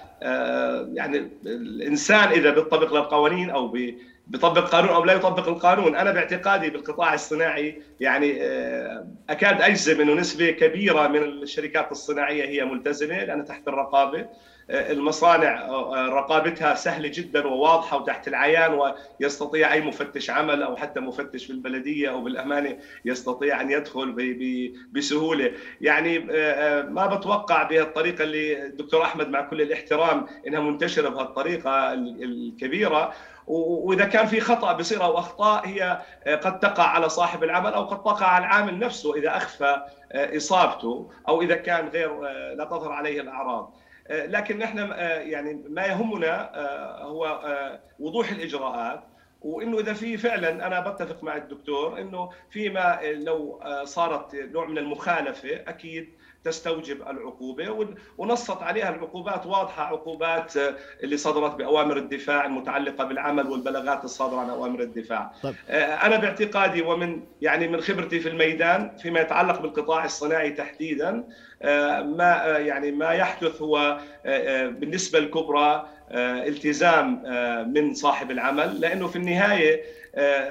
يعني 0.94 1.28
الإنسان 1.46 2.28
إذا 2.28 2.50
بيطبق 2.50 2.94
للقوانين 2.94 3.50
أو 3.50 3.68
بيطبق 4.32 4.68
قانون 4.68 4.90
أو 4.90 5.04
لا 5.04 5.12
يطبق 5.12 5.48
القانون. 5.48 5.96
أنا 5.96 6.12
باعتقادي 6.12 6.70
بالقطاع 6.70 7.14
الصناعي 7.14 7.82
يعني 8.00 8.42
أكاد 9.30 9.60
أجزم 9.60 10.00
إنه 10.00 10.14
نسبة 10.14 10.50
كبيرة 10.50 11.08
من 11.08 11.22
الشركات 11.22 11.92
الصناعية 11.92 12.44
هي 12.44 12.64
ملتزمة 12.64 13.24
لانها 13.24 13.44
تحت 13.44 13.68
الرقابة. 13.68 14.26
المصانع 14.72 15.66
رقابتها 16.08 16.74
سهلة 16.74 17.08
جدا 17.14 17.46
وواضحة 17.46 17.96
وتحت 17.96 18.28
العيان 18.28 18.94
ويستطيع 19.20 19.72
أي 19.72 19.80
مفتش 19.80 20.30
عمل 20.30 20.62
أو 20.62 20.76
حتى 20.76 21.00
مفتش 21.00 21.44
في 21.44 21.52
البلديه 21.52 22.10
أو 22.10 22.20
بالأمانة 22.20 22.78
يستطيع 23.04 23.60
أن 23.60 23.70
يدخل 23.70 24.12
بسهولة. 24.92 25.52
يعني 25.80 26.18
ما 26.82 27.06
بتوقع 27.06 27.62
بهالطريقة 27.62 28.24
اللي 28.24 28.66
الدكتور 28.66 29.02
أحمد 29.02 29.28
مع 29.28 29.40
كل 29.40 29.62
الاحترام 29.62 30.26
إنها 30.46 30.60
منتشرة 30.60 31.08
بهالطريقة 31.08 31.92
الكبيرة. 31.92 33.12
وإذا 33.46 34.04
كان 34.04 34.26
في 34.26 34.40
خطأ 34.40 34.72
بصير 34.72 35.04
أو 35.04 35.18
أخطاء 35.18 35.66
هي 35.66 36.02
قد 36.26 36.60
تقع 36.60 36.84
على 36.84 37.08
صاحب 37.08 37.44
العمل 37.44 37.72
أو 37.72 37.84
قد 37.84 38.02
تقع 38.02 38.26
على 38.26 38.44
العامل 38.44 38.78
نفسه 38.78 39.14
إذا 39.14 39.36
أخفى 39.36 39.82
إصابته 40.14 41.10
أو 41.28 41.42
إذا 41.42 41.56
كان 41.56 41.88
غير 41.88 42.20
لا 42.54 42.64
تظهر 42.64 42.92
عليه 42.92 43.20
الأعراض. 43.20 43.74
لكن 44.10 44.58
نحن 44.58 44.78
يعني 45.20 45.62
ما 45.68 45.86
يهمنا 45.86 46.50
هو 47.02 47.40
وضوح 48.00 48.30
الإجراءات. 48.30 49.02
وإنه 49.42 49.78
إذا 49.78 49.92
في 49.92 50.16
فعلا 50.16 50.66
أنا 50.66 50.80
بتفق 50.80 51.24
مع 51.24 51.36
الدكتور 51.36 52.00
إنه 52.00 52.30
فيما 52.50 52.98
لو 53.02 53.60
صارت 53.84 54.34
نوع 54.34 54.66
من 54.66 54.78
المخالفة 54.78 55.54
أكيد 55.54 56.08
تستوجب 56.44 57.02
العقوبة. 57.02 57.88
ونصت 58.18 58.62
عليها 58.62 58.88
العقوبات 58.94 59.46
واضحة 59.46 59.82
عقوبات 59.82 60.52
اللي 61.02 61.16
صدرت 61.16 61.54
بأوامر 61.54 61.96
الدفاع 61.96 62.46
المتعلقة 62.46 63.04
بالعمل 63.04 63.46
والبلاغات 63.46 64.04
الصادرة 64.04 64.40
عن 64.40 64.50
أوامر 64.50 64.80
الدفاع. 64.80 65.32
طيب. 65.42 65.54
أنا 65.70 66.16
باعتقادي 66.16 66.82
ومن 66.82 67.22
يعني 67.42 67.68
من 67.68 67.80
خبرتي 67.80 68.20
في 68.20 68.28
الميدان 68.28 68.96
فيما 69.02 69.20
يتعلق 69.20 69.60
بالقطاع 69.60 70.04
الصناعي 70.04 70.50
تحديدا 70.50 71.24
ما 72.04 72.42
يعني 72.58 72.90
ما 72.90 73.10
يحدث 73.12 73.62
هو 73.62 73.98
بالنسبة 74.70 75.18
الكبرى 75.18 75.86
التزام 76.14 77.22
من 77.74 77.94
صاحب 77.94 78.30
العمل 78.30 78.80
لأنه 78.80 79.06
في 79.06 79.16
النهاية 79.16 79.82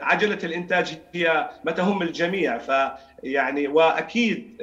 عجلة 0.02 0.38
الإنتاج 0.44 0.98
هي 1.14 1.50
ما 1.64 1.72
تهم 1.72 2.02
الجميع 2.02 2.58
ف 2.58 2.72
يعني 3.24 3.68
وأكيد 3.68 4.62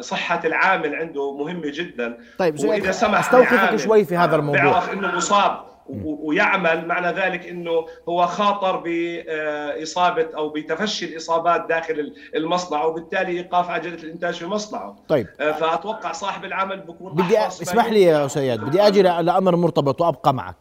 صحة 0.00 0.40
العامل 0.44 0.94
عنده 0.94 1.36
مهمة 1.36 1.72
جدا. 1.74 2.18
طيب 2.38 2.60
وإذا 2.60 2.92
سمح 2.92 3.18
أستوقفك 3.18 3.76
شوي 3.76 4.04
في 4.04 4.16
هذا 4.16 4.36
الموضوع. 4.36 4.62
بيعرف 4.62 4.92
إنه 4.92 5.16
مصاب. 5.16 5.73
ويعمل 6.04 6.88
معنى 6.88 7.06
ذلك 7.06 7.46
إنه 7.46 7.86
هو 8.08 8.26
خاطر 8.26 8.76
بإصابة 8.76 10.28
أو 10.36 10.48
بتفشي 10.48 11.04
الإصابات 11.04 11.66
داخل 11.68 12.14
المصنع 12.34 12.84
وبالتالي 12.84 13.32
إيقاف 13.32 13.70
عجلة 13.70 13.94
الإنتاج 13.94 14.34
في 14.34 14.46
مصنعه. 14.46 14.96
طيب. 15.08 15.26
فأتوقع 15.38 16.12
صاحب 16.12 16.44
العمل 16.44 16.80
بكون 16.80 17.12
بدي 17.12 17.46
اسمح 17.46 17.86
لي 17.86 18.02
يا 18.02 18.28
سياد 18.28 18.60
بدي 18.60 18.82
أجي 18.82 19.02
لأمر 19.02 19.56
مرتبط 19.56 20.00
وأبقى 20.00 20.34
معك. 20.34 20.56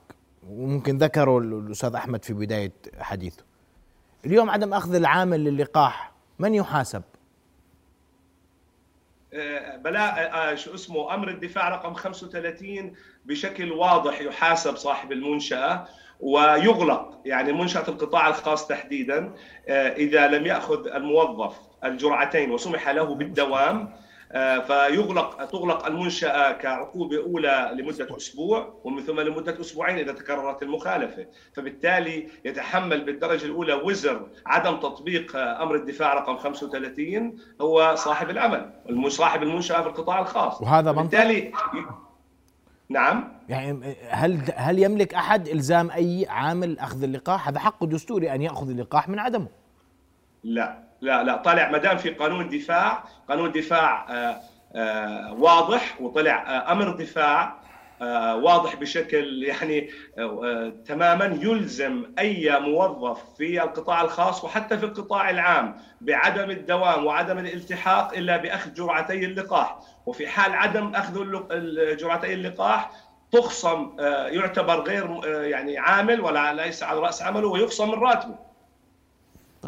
وممكن 0.49 0.97
ذكره 0.97 1.37
الأستاذ 1.37 1.95
أحمد 1.95 2.25
في 2.25 2.33
بداية 2.33 2.73
حديثه. 2.99 3.43
اليوم 4.25 4.49
عدم 4.49 4.73
أخذ 4.73 4.95
العامل 4.95 5.43
للقاح 5.43 6.11
من 6.39 6.55
يحاسب؟ 6.55 7.01
بلاء 9.77 10.55
شو 10.55 10.73
اسمه 10.73 11.13
أمر 11.13 11.27
الدفاع 11.29 11.69
رقم 11.69 11.93
35 11.93 12.93
بشكل 13.25 13.71
واضح 13.71 14.21
يحاسب 14.21 14.75
صاحب 14.75 15.11
المنشأة 15.11 15.87
ويغلق 16.19 17.21
يعني 17.25 17.53
منشأة 17.53 17.87
القطاع 17.87 18.27
الخاص 18.27 18.67
تحديدا 18.67 19.33
إذا 19.69 20.27
لم 20.27 20.45
يأخذ 20.45 20.87
الموظف 20.87 21.55
الجرعتين 21.83 22.51
وسمح 22.51 22.89
له 22.89 23.15
بالدوام. 23.15 23.93
فيغلق 24.67 25.45
تغلق 25.45 25.85
المنشأة 25.85 26.51
كعقوبة 26.51 27.17
أولى 27.17 27.71
لمدة 27.77 28.17
أسبوع 28.17 28.73
ومن 28.83 29.01
ثم 29.01 29.19
لمدة 29.19 29.61
أسبوعين 29.61 29.97
إذا 29.97 30.11
تكررت 30.11 30.63
المخالفة. 30.63 31.25
فبالتالي 31.53 32.27
يتحمل 32.45 33.05
بالدرجة 33.05 33.45
الأولى 33.45 33.73
وزر 33.73 34.27
عدم 34.45 34.79
تطبيق 34.79 35.35
أمر 35.35 35.75
الدفاع 35.75 36.13
رقم 36.13 36.37
35 36.37 37.37
هو 37.61 37.95
صاحب 37.95 38.29
العمل 38.29 38.69
صاحب 39.07 39.43
المنشأة 39.43 39.81
في 39.81 39.87
القطاع 39.87 40.19
الخاص. 40.19 40.61
وهذا 40.61 40.91
بالتالي 40.91 41.51
نعم. 42.89 43.33
يعني 43.49 43.95
هل 44.09 44.39
هل 44.55 44.79
يملك 44.79 45.13
أحد 45.13 45.47
إلزام 45.47 45.91
أي 45.91 46.25
عامل 46.29 46.79
أخذ 46.79 47.03
اللقاح؟ 47.03 47.47
هذا 47.47 47.59
حقه 47.59 47.87
دستوري 47.87 48.35
أن 48.35 48.41
يأخذ 48.41 48.69
اللقاح 48.69 49.09
من 49.09 49.19
عدمه. 49.19 49.47
لا. 50.43 50.83
لا 51.03 51.23
لا 51.23 51.35
طلع 51.37 51.69
ما 51.69 51.77
دام 51.77 51.97
في 51.97 52.09
قانون 52.09 52.49
دفاع 52.49 53.03
قانون 53.29 53.51
دفاع 53.51 54.05
آآ 54.09 54.41
آآ 54.75 55.35
واضح 55.37 56.01
وطلع 56.01 56.65
أمر 56.71 56.89
دفاع 56.89 57.63
واضح 58.35 58.75
بشكل 58.75 59.43
يعني 59.43 59.89
تماما 60.85 61.39
يلزم 61.41 62.13
أي 62.19 62.59
موظف 62.59 63.19
في 63.37 63.63
القطاع 63.63 64.01
الخاص 64.01 64.43
وحتى 64.43 64.77
في 64.77 64.85
القطاع 64.85 65.29
العام 65.29 65.77
بعدم 66.01 66.49
الدوام 66.49 67.05
وعدم 67.05 67.37
الالتحاق 67.37 68.13
إلا 68.13 68.37
بأخذ 68.37 68.73
جرعتي 68.73 69.25
اللقاح. 69.25 69.79
وفي 70.05 70.27
حال 70.27 70.53
عدم 70.53 70.95
أخذ 70.95 71.25
جرعتي 71.97 72.33
اللقاح 72.33 72.91
تخصم 73.31 73.95
يعتبر 74.27 74.81
غير 74.81 75.21
يعني 75.25 75.77
عامل 75.77 76.21
ولا 76.21 76.53
ليس 76.53 76.83
على 76.83 76.99
رأس 76.99 77.21
عمله 77.21 77.47
ويخصم 77.47 77.91
من 77.91 77.99
راتبه. 77.99 78.35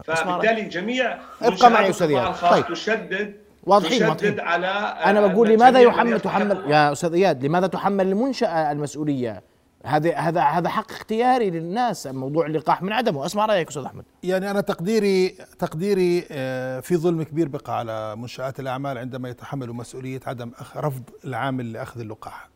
فبالتالي 0.04 0.62
جميع 0.62 1.18
ابقى 1.42 1.72
معي 1.72 1.90
أستاذ 1.90 2.32
طيب. 2.42 2.66
تشدد 2.66 3.36
واضحين 3.64 3.92
تشدد 4.00 4.10
واضحين. 4.10 4.40
على 4.40 4.68
أنا 5.06 5.28
بقول 5.28 5.50
لماذا 5.50 5.80
يحمل 5.80 6.20
تحمل 6.20 6.64
يا 6.72 6.92
أستاذ 6.92 7.14
إياد 7.14 7.46
لماذا 7.46 7.68
تحمل 7.68 8.08
المنشأة 8.08 8.72
المسؤولية؟ 8.72 9.44
هذا 9.86 10.16
هذا 10.16 10.42
هذا 10.42 10.70
حق 10.70 10.92
اختياري 10.92 11.50
للناس 11.50 12.08
موضوع 12.08 12.46
اللقاح 12.46 12.82
من 12.82 12.94
عدمه. 12.94 13.26
أسمع 13.26 13.46
رأيك 13.46 13.68
أستاذ 13.68 13.84
أحمد. 13.84 14.04
يعني 14.24 14.52
أنا 14.52 14.62
تقديري 14.62 15.30
تقديري 15.60 16.22
في 16.82 16.96
ظلم 16.98 17.24
كبير 17.24 17.48
بقى 17.48 17.80
على 17.80 18.16
منشآت 18.16 18.60
الأعمال 18.60 18.98
عندما 18.98 19.30
يتحملوا 19.30 19.76
مسؤولية 19.76 20.20
عدم 20.28 20.52
رفض 20.78 21.04
العامل 21.26 21.74
لأخذ 21.74 22.00
اللقاح. 22.00 22.50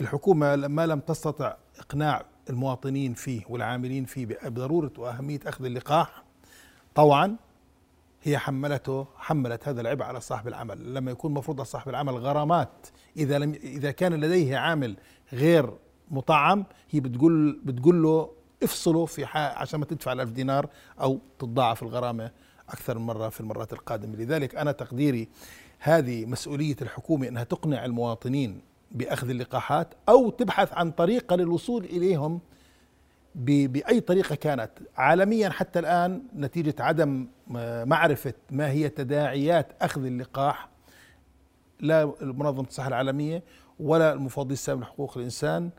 الحكومة 0.00 0.56
ما 0.56 0.86
لم 0.86 1.00
تستطع 1.00 1.54
إقناع 1.78 2.22
المواطنين 2.50 3.14
فيه 3.14 3.40
والعاملين 3.48 4.04
فيه 4.04 4.26
بضرورة 4.44 4.90
وأهمية 4.98 5.40
أخذ 5.46 5.64
اللقاح 5.64 6.23
طوعا 6.94 7.36
هي 8.22 8.38
حملته 8.38 9.06
حملت 9.16 9.68
هذا 9.68 9.80
العبء 9.80 10.04
على 10.04 10.20
صاحب 10.20 10.48
العمل. 10.48 10.94
لما 10.94 11.10
يكون 11.10 11.34
مفروض 11.34 11.60
على 11.60 11.66
صاحب 11.66 11.88
العمل 11.88 12.14
غرامات 12.14 12.86
إذا 13.16 13.38
لم 13.38 13.52
إذا 13.52 13.90
كان 13.90 14.14
لديه 14.14 14.56
عامل 14.56 14.96
غير 15.32 15.70
مطعم 16.10 16.64
هي 16.90 17.00
بتقول 17.00 17.60
بتقول 17.64 18.02
له 18.02 18.30
افصله 18.62 19.06
في 19.06 19.24
عشان 19.34 19.80
ما 19.80 19.86
تدفع 19.86 20.12
الألف 20.12 20.30
دينار 20.30 20.68
أو 21.00 21.18
تتضاعف 21.38 21.82
الغرامة 21.82 22.30
أكثر 22.68 22.98
من 22.98 23.06
مرة 23.06 23.28
في 23.28 23.40
المرات 23.40 23.72
القادمة. 23.72 24.16
لذلك 24.16 24.54
أنا 24.54 24.72
تقديري 24.72 25.28
هذه 25.78 26.26
مسؤولية 26.26 26.76
الحكومة 26.82 27.28
إنها 27.28 27.44
تقنع 27.44 27.84
المواطنين 27.84 28.60
بأخذ 28.92 29.30
اللقاحات 29.30 29.94
أو 30.08 30.30
تبحث 30.30 30.72
عن 30.72 30.90
طريقة 30.90 31.36
للوصول 31.36 31.84
إليهم 31.84 32.40
بأي 33.34 34.00
طريقة 34.00 34.34
كانت. 34.34 34.70
عالميا 34.96 35.48
حتى 35.50 35.78
الآن 35.78 36.22
نتيجة 36.36 36.74
عدم 36.78 37.26
معرفة 37.84 38.34
ما 38.50 38.70
هي 38.70 38.88
تداعيات 38.88 39.72
أخذ 39.82 40.04
اللقاح 40.04 40.68
لا 41.80 42.12
منظمه 42.20 42.66
الصحة 42.68 42.88
العالمية 42.88 43.42
ولا 43.80 44.12
المفوضيه 44.12 44.52
السامي 44.52 44.80
لحقوق 44.80 45.16
الإنسان 45.18 45.70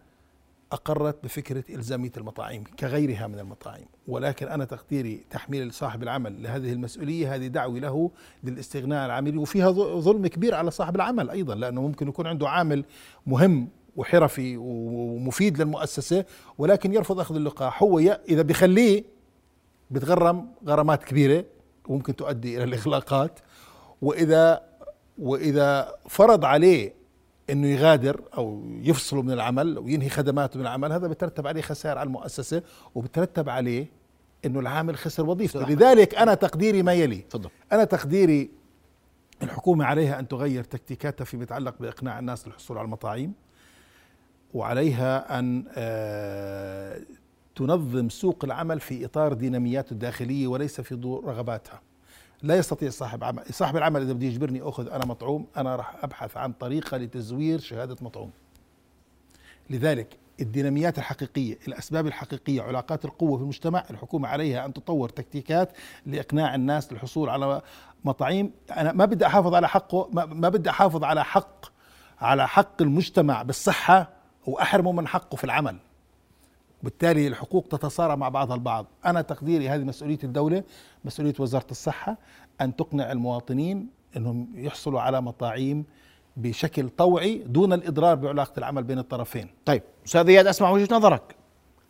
أقرت 0.71 1.23
بفكرة 1.23 1.63
الزاميه 1.69 2.11
المطاعيم 2.17 2.63
كغيرها 2.79 3.27
من 3.27 3.39
المطاعيم 3.39 3.85
ولكن 4.07 4.47
أنا 4.47 4.65
تقديري 4.65 5.25
تحميل 5.29 5.73
صاحب 5.73 6.03
العمل 6.03 6.43
لهذه 6.43 6.73
المسؤولية 6.73 7.35
هذه 7.35 7.47
دعوة 7.47 7.79
له 7.79 8.11
للاستغناء 8.43 9.05
العاملين 9.05 9.37
وفيها 9.37 9.71
ظلم 9.99 10.27
كبير 10.27 10.55
على 10.55 10.71
صاحب 10.71 10.95
العمل 10.95 11.29
أيضا 11.29 11.55
لأنه 11.55 11.81
ممكن 11.81 12.07
يكون 12.07 12.27
عنده 12.27 12.49
عامل 12.49 12.85
مهم 13.27 13.67
وحرفي 13.95 14.57
ومفيد 14.57 15.61
للمؤسسة 15.61 16.25
ولكن 16.57 16.93
يرفض 16.93 17.19
أخذ 17.19 17.35
اللقاح. 17.35 17.83
هو 17.83 17.99
إذا 17.99 18.41
بخليه 18.41 19.03
بتغرم 19.91 20.47
غرامات 20.67 21.03
كبيرة 21.03 21.45
وممكن 21.87 22.15
تؤدي 22.15 22.57
إلى 22.57 22.63
الإغلاقات. 22.63 23.39
وإذا 24.01 24.61
وإذا 25.17 25.95
فرض 26.09 26.45
عليه 26.45 26.93
إنه 27.49 27.67
يغادر 27.67 28.21
أو 28.37 28.63
يفصله 28.81 29.21
من 29.21 29.31
العمل 29.31 29.79
وينهي 29.79 30.09
خدماته 30.09 30.57
من 30.57 30.65
العمل 30.65 30.91
هذا 30.91 31.07
بترتب 31.07 31.47
عليه 31.47 31.61
خسائر 31.61 31.97
على 31.97 32.07
المؤسسة 32.07 32.61
وبترتب 32.95 33.49
عليه 33.49 33.87
إنه 34.45 34.59
العامل 34.59 34.97
خسر 34.97 35.29
وظيفته. 35.29 35.69
لذلك 35.69 36.15
أنا 36.15 36.33
تقديري 36.33 36.83
ما 36.83 36.93
يلي. 36.93 37.15
تفضل. 37.17 37.49
أنا 37.71 37.83
تقديري 37.83 38.49
الحكومة 39.43 39.85
عليها 39.85 40.19
أن 40.19 40.27
تغير 40.27 40.63
تكتيكاتها 40.63 41.25
فيما 41.25 41.43
يتعلق 41.43 41.75
بإقناع 41.79 42.19
الناس 42.19 42.47
للحصول 42.47 42.77
على 42.77 42.85
المطاعيم 42.85 43.33
وعليها 44.55 45.39
أن 45.39 45.63
آه، 45.75 47.01
تنظم 47.55 48.09
سوق 48.09 48.45
العمل 48.45 48.79
في 48.79 49.05
إطار 49.05 49.33
دينامياته 49.33 49.93
الداخلية 49.93 50.47
وليس 50.47 50.81
في 50.81 50.95
ضوء 50.95 51.25
رغباتها. 51.25 51.81
لا 52.43 52.55
يستطيع 52.55 52.89
صاحب 52.89 53.23
عمل 53.23 53.43
صاحب 53.51 53.77
العمل 53.77 54.01
إذا 54.01 54.13
بده 54.13 54.25
يجبرني 54.25 54.61
أخذ 54.61 54.89
أنا 54.89 55.05
مطعوم 55.05 55.47
أنا 55.57 55.75
راح 55.75 56.03
أبحث 56.03 56.37
عن 56.37 56.53
طريقة 56.53 56.97
لتزوير 56.97 57.59
شهادة 57.59 57.95
مطعوم. 58.01 58.31
لذلك 59.69 60.17
الديناميات 60.41 60.97
الحقيقية 60.97 61.57
الأسباب 61.67 62.07
الحقيقية 62.07 62.61
علاقات 62.61 63.05
القوة 63.05 63.37
في 63.37 63.43
المجتمع 63.43 63.83
الحكومة 63.89 64.27
عليها 64.27 64.65
أن 64.65 64.73
تطور 64.73 65.09
تكتيكات 65.09 65.71
لإقناع 66.05 66.55
الناس 66.55 66.93
للحصول 66.93 67.29
على 67.29 67.61
مطاعيم. 68.05 68.51
أنا 68.77 68.91
ما 68.91 69.05
بدي 69.05 69.25
أحافظ 69.25 69.53
على 69.53 69.67
حقه 69.67 70.09
ما 70.13 70.49
بدي 70.49 70.69
أحافظ 70.69 71.03
على 71.03 71.23
حق 71.23 71.65
على 72.19 72.47
حق 72.47 72.81
المجتمع 72.81 73.41
بالصحة 73.41 74.14
وأحرمه 74.47 74.91
من 74.91 75.07
حقه 75.07 75.35
في 75.35 75.43
العمل 75.43 75.77
بالتالي 76.83 77.27
الحقوق 77.27 77.67
تتصارع 77.67 78.15
مع 78.15 78.29
بعضها 78.29 78.55
البعض 78.55 78.85
أنا 79.05 79.21
تقديري 79.21 79.69
هذه 79.69 79.83
مسؤولية 79.83 80.19
الدولة 80.23 80.63
مسؤولية 81.05 81.33
وزارة 81.39 81.67
الصحة 81.71 82.17
أن 82.61 82.75
تقنع 82.75 83.11
المواطنين 83.11 83.87
أنهم 84.17 84.47
يحصلوا 84.55 85.01
على 85.01 85.21
مطاعيم 85.21 85.85
بشكل 86.37 86.89
طوعي 86.89 87.37
دون 87.37 87.73
الإضرار 87.73 88.15
بعلاقة 88.15 88.53
العمل 88.57 88.83
بين 88.83 88.99
الطرفين. 88.99 89.49
طيب 89.65 89.81
أستاذ 90.05 90.27
إياد 90.29 90.47
أسمع 90.47 90.69
وجهة 90.69 90.95
نظرك. 90.95 91.35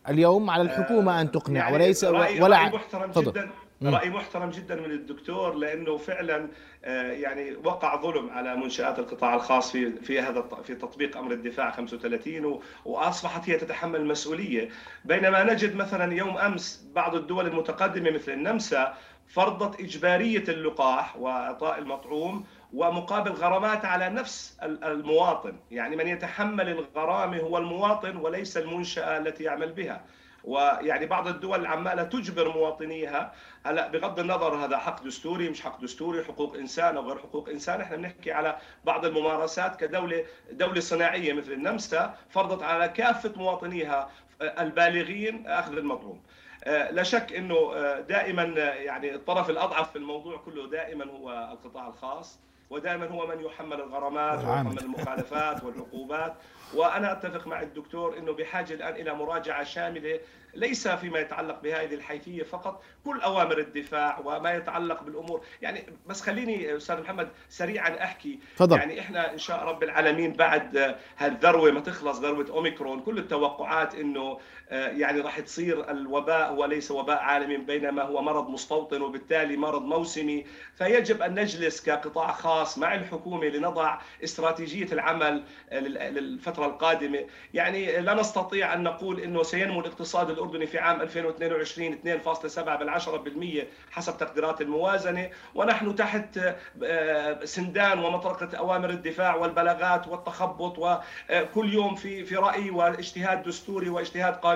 اليوم 0.10 0.50
على 0.50 0.64
الحكومة 0.64 1.22
أن 1.22 1.32
تقنع 1.32 1.60
يعني 1.60 1.74
وليس 1.74 2.04
رأي 2.04 2.42
ولا 2.42 2.58
رأي 2.58 2.70
محترم. 2.70 3.12
جدا 3.12 3.50
رأي 3.84 4.10
محترم 4.10 4.50
جدا 4.50 4.76
من 4.76 4.92
الدكتور 4.92 5.54
لأنه 5.54 5.98
فعلا 5.98 6.48
آه، 6.86 7.12
يعني 7.12 7.56
وقع 7.64 8.02
ظلم 8.02 8.30
على 8.30 8.56
منشآت 8.56 9.00
القطاع 9.00 9.36
الخاص 9.36 9.72
في 9.72 9.92
في 9.92 10.20
هذا 10.20 10.42
في 10.64 10.76
تطبيق 10.76 11.18
أمر 11.18 11.32
الدفاع 11.32 11.72
35 11.72 12.62
وأصبحت 12.86 13.50
هي 13.50 13.58
تتحمل 13.58 14.00
المسؤوليه 14.00 14.70
بينما 15.06 15.44
نجد 15.44 15.76
مثلا 15.76 16.14
يوم 16.14 16.38
أمس 16.38 16.88
بعض 16.96 17.16
الدول 17.16 17.48
المتقدمة 17.48 18.10
مثل 18.12 18.32
النمسا 18.32 18.98
فرضت 19.28 19.80
إجبارية 19.80 20.44
اللقاح 20.48 21.18
وإعطاء 21.18 21.80
المطعوم 21.80 22.46
ومقابل 22.74 23.32
غرامات 23.32 23.86
على 23.86 24.10
نفس 24.10 24.58
المواطن. 24.64 25.58
يعني 25.72 25.96
من 25.96 26.08
يتحمل 26.08 26.70
الغرامة 26.70 27.38
هو 27.38 27.58
المواطن 27.58 28.18
وليس 28.18 28.58
المنشأة 28.58 29.18
التي 29.18 29.44
يعمل 29.44 29.72
بها. 29.72 30.06
ويعني 30.46 31.06
بعض 31.06 31.28
الدول 31.28 31.66
عماله 31.66 32.04
تجبر 32.04 32.50
مواطنيها. 32.50 33.34
هلا 33.66 33.88
بغض 33.88 34.20
النظر 34.20 34.56
هذا 34.56 34.78
حق 34.78 35.04
دستوري 35.04 35.50
مش 35.50 35.62
حق 35.62 35.82
دستوري 35.82 36.24
حقوق 36.24 36.56
إنسان 36.56 36.98
أو 36.98 37.08
غير 37.08 37.18
حقوق 37.18 37.50
إنسان 37.50 37.82
إحنا 37.82 37.98
بنحكي 37.98 38.32
على 38.32 38.58
بعض 38.86 39.06
الممارسات 39.06 39.76
كدولة 39.80 40.26
دولة 40.52 40.80
صناعية 40.80 41.34
مثل 41.34 41.52
النمسا 41.52 42.18
فرضت 42.30 42.64
على 42.64 42.88
كافة 42.90 43.34
مواطنيها 43.36 44.10
البالغين 44.42 45.48
أخذ 45.48 45.78
المطعوم 45.78 46.22
آه، 46.64 46.92
لا 46.92 47.04
شك 47.04 47.34
إنه 47.34 47.56
آه، 47.56 48.00
دائما 48.00 48.44
يعني 48.44 49.16
الطرف 49.16 49.50
الأضعف 49.50 49.92
في 49.92 49.96
الموضوع 49.96 50.38
كله 50.38 50.70
دائما 50.70 51.06
هو 51.06 51.50
القطاع 51.52 51.88
الخاص. 51.88 52.40
ودائما 52.70 53.08
هو 53.08 53.28
من 53.28 53.46
يحمل 53.46 53.82
الغرامات 53.82 54.46
ويحمل 54.46 54.80
المخالفات 54.80 55.64
والعقوبات. 55.64 56.34
وأنا 56.74 57.12
أتفق 57.12 57.48
مع 57.48 57.62
الدكتور 57.62 58.18
إنه 58.18 58.32
بحاجة 58.32 58.74
الآن 58.74 58.96
إلى 58.96 59.14
مراجعة 59.14 59.64
شاملة 59.64 60.20
ليس 60.54 60.88
فيما 60.88 61.20
يتعلق 61.20 61.62
بهذه 61.62 61.94
الحيثية 61.94 62.44
فقط 62.44 62.84
كل 63.06 63.22
أوامر 63.22 63.58
الدفاع 63.58 64.20
وما 64.26 64.54
يتعلق 64.54 65.04
بالأمور. 65.04 65.42
يعني 65.62 65.86
بس 66.06 66.22
خليني 66.22 66.78
أستاذ 66.78 67.02
محمد 67.02 67.30
سريعا 67.50 68.04
أحكي. 68.04 68.40
فضل. 68.56 68.78
يعني 68.78 69.00
إحنا 69.00 69.34
إن 69.34 69.38
شاء 69.38 69.64
رب 69.64 69.84
العالمين 69.84 70.34
بعد 70.34 70.96
هالذروة 71.18 71.72
ما 71.72 71.80
تخلص 71.80 72.20
ذروة 72.20 72.50
أوميكرون 72.50 73.00
كل 73.00 73.18
التوقعات 73.18 73.96
إنه 73.96 74.40
يعني 74.72 75.22
راح 75.22 75.40
تصير 75.40 75.92
الوباء 75.92 76.54
وليس 76.54 76.92
وباء 76.92 77.18
عالمي 77.18 77.58
بينما 77.58 78.04
هو 78.04 78.22
مرض 78.22 78.50
مستوطن 78.50 79.02
وبالتالي 79.02 79.58
مرض 79.58 79.82
موسمي. 79.82 80.46
فيجب 80.76 81.22
أن 81.22 81.40
نجلس 81.40 81.82
كقطاع 81.82 82.32
خاص 82.32 82.78
مع 82.78 82.96
الحكومة 82.96 83.46
لنضع 83.46 83.98
استراتيجية 84.24 84.92
العمل 84.92 85.44
للفترة 85.72 86.66
القادمة. 86.66 87.26
يعني 87.54 88.02
لا 88.02 88.14
نستطيع 88.14 88.74
أن 88.74 88.84
نقول 88.84 89.20
إنه 89.20 89.44
سينمو 89.44 89.80
الاقتصاد 89.80 90.30
الأردني 90.30 90.68
في 90.68 90.80
عام 90.80 91.02
2022 91.02 92.00
2.7 92.46 92.60
بالعشرة 92.60 93.18
بالمية 93.18 93.68
حسب 93.92 94.18
تقديرات 94.18 94.62
الموازنة. 94.62 95.30
ونحن 95.56 95.96
تحت 95.96 96.40
آه، 96.84 97.46
سندان 97.46 98.00
ومطرقة 98.00 98.58
أوامر 98.58 98.90
الدفاع 98.90 99.36
والبلاغات 99.36 100.08
والتخبط 100.08 100.80
وكل 100.80 101.74
يوم 101.74 101.96
في 101.96 102.26
في 102.26 102.36
رأي 102.36 102.70
واجتهاد 102.70 103.44
دستوري 103.44 103.90
واجتهاد 103.90 104.34
قانوني. 104.34 104.55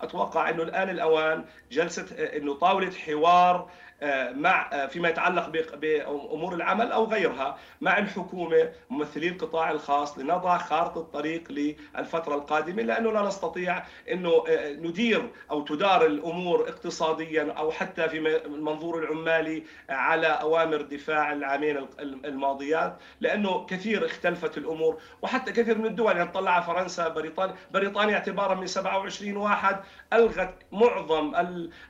أتوقع 0.00 0.50
أنه 0.50 0.62
الآن 0.62 0.90
الأوان 0.90 1.44
جلسة 1.72 2.06
آه، 2.16 2.36
أنه 2.36 2.54
طاولة 2.54 2.90
حوار 2.90 3.70
مع 4.02 4.70
آه، 4.72 4.86
فيما 4.86 5.08
يتعلق 5.08 5.74
بامور 5.74 6.54
العمل 6.54 6.92
أو 6.92 7.04
غيرها 7.04 7.58
مع 7.80 7.98
الحكومة 7.98 8.70
ممثلي 8.90 9.28
القطاع 9.28 9.70
الخاص 9.70 10.18
لنضع 10.18 10.58
خارطة 10.58 11.00
الطريق 11.00 11.52
للفترة 11.52 12.34
القادمة 12.34 12.82
لأنه 12.82 13.12
لا 13.12 13.22
نستطيع 13.22 13.82
إنه 14.12 14.44
آه، 14.48 14.72
ندير 14.72 15.30
أو 15.50 15.62
تدار 15.62 16.06
الأمور 16.06 16.68
اقتصاديا 16.68 17.52
أو 17.52 17.70
حتى 17.70 18.08
في 18.08 18.18
المنظور 18.46 18.98
العمالي 18.98 19.62
على 19.90 20.26
أوامر 20.26 20.82
دفاع 20.82 21.32
العامين 21.32 21.86
الماضيات 22.00 22.96
لأنه 23.20 23.66
كثير 23.66 24.06
اختلفت 24.06 24.58
الأمور 24.58 25.00
وحتى 25.22 25.52
كثير 25.52 25.78
من 25.78 25.86
الدول 25.86 26.16
يعني 26.16 26.30
طلع 26.30 26.60
فرنسا 26.60 27.08
بريطانيا 27.08 27.54
بريطانيا 27.70 28.14
اعتبارا 28.14 28.54
من 28.54 28.66
27 28.66 29.36
واحد 29.36 29.80
ألغت 30.12 30.54
معظم 30.72 31.34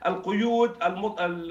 القيود 0.05 0.77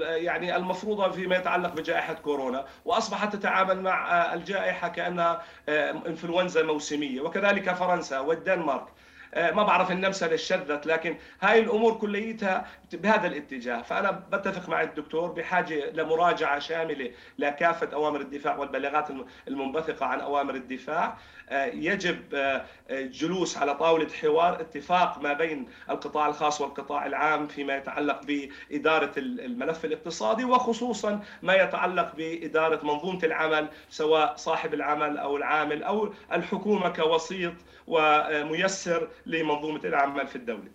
يعني 0.01 0.50
المفروضة 0.55 1.09
فيما 1.11 1.35
يتعلق 1.35 1.73
بجائحة 1.73 2.13
كورونا 2.13 2.65
وأصبحت 2.85 3.35
تتعامل 3.35 3.81
مع 3.81 4.33
الجائحة 4.33 4.87
كأنها 4.87 5.41
آه، 5.69 5.91
إنفلونزا 5.91 6.63
موسمية 6.63 7.21
وكذلك 7.21 7.73
فرنسا 7.73 8.19
والدنمارك. 8.19 8.87
آه، 9.33 9.51
ما 9.51 9.63
بعرف 9.63 9.91
النمسا 9.91 10.35
شذت 10.35 10.85
لكن 10.85 11.17
هاي 11.41 11.59
الأمور 11.59 11.93
كليتها 11.93 12.65
بهذا 12.93 13.27
الاتجاه. 13.27 13.81
فأنا 13.81 14.11
بتفق 14.11 14.69
مع 14.69 14.81
الدكتور 14.81 15.31
بحاجة 15.31 15.91
لمراجعة 15.91 16.59
شاملة 16.59 17.11
لكافة 17.39 17.89
أوامر 17.93 18.21
الدفاع 18.21 18.57
والبلاغات 18.57 19.07
المنبثقة 19.47 20.05
عن 20.05 20.19
أوامر 20.21 20.55
الدفاع. 20.55 21.05
آه، 21.05 21.17
يجب 21.51 22.19
آه، 22.33 22.65
جلوس 22.89 23.57
على 23.57 23.75
طاولة 23.75 24.07
حوار 24.09 24.61
اتفاق 24.61 25.21
ما 25.21 25.33
بين 25.33 25.67
القطاع 25.89 26.27
الخاص 26.27 26.61
والقطاع 26.61 27.05
العام 27.05 27.47
فيما 27.47 27.77
يتعلق 27.77 28.21
بإدارة 28.25 29.11
الملف 29.17 29.85
الاقتصادي 29.85 30.45
وخصوصا 30.45 31.23
ما 31.41 31.53
يتعلق 31.53 32.15
بإدارة 32.15 32.85
منظومة 32.85 33.19
العمل 33.23 33.67
سواء 33.89 34.35
صاحب 34.35 34.73
العمل 34.73 35.17
أو 35.17 35.37
العامل 35.37 35.83
أو 35.83 36.13
الحكومة 36.33 36.89
كوسيط 36.89 37.53
وميسر 37.87 39.07
لمنظومة 39.25 39.81
العمل 39.83 40.27
في 40.27 40.35
الدولة. 40.35 40.71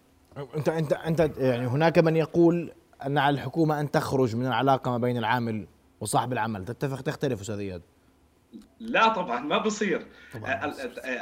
انت 0.56 0.68
انت 0.68 0.92
أنت 0.92 1.30
يعني 1.38 1.66
هناك 1.66 1.98
من 1.98 2.16
يقول 2.16 2.72
أن 3.06 3.18
على 3.18 3.34
الحكومة 3.34 3.80
أن 3.80 3.90
تخرج 3.90 4.36
من 4.36 4.46
العلاقة 4.46 4.90
ما 4.90 4.98
بين 4.98 5.16
العامل 5.16 5.66
وصاحب 6.00 6.32
العمل، 6.32 6.64
تتفق 6.64 7.00
تختلف 7.00 7.40
أستاذ 7.40 7.58
إياد؟ 7.58 7.82
لا 8.80 9.08
طبعا 9.08 9.40
ما 9.40 9.58
بصير. 9.58 10.06
طبعاً. 10.34 10.72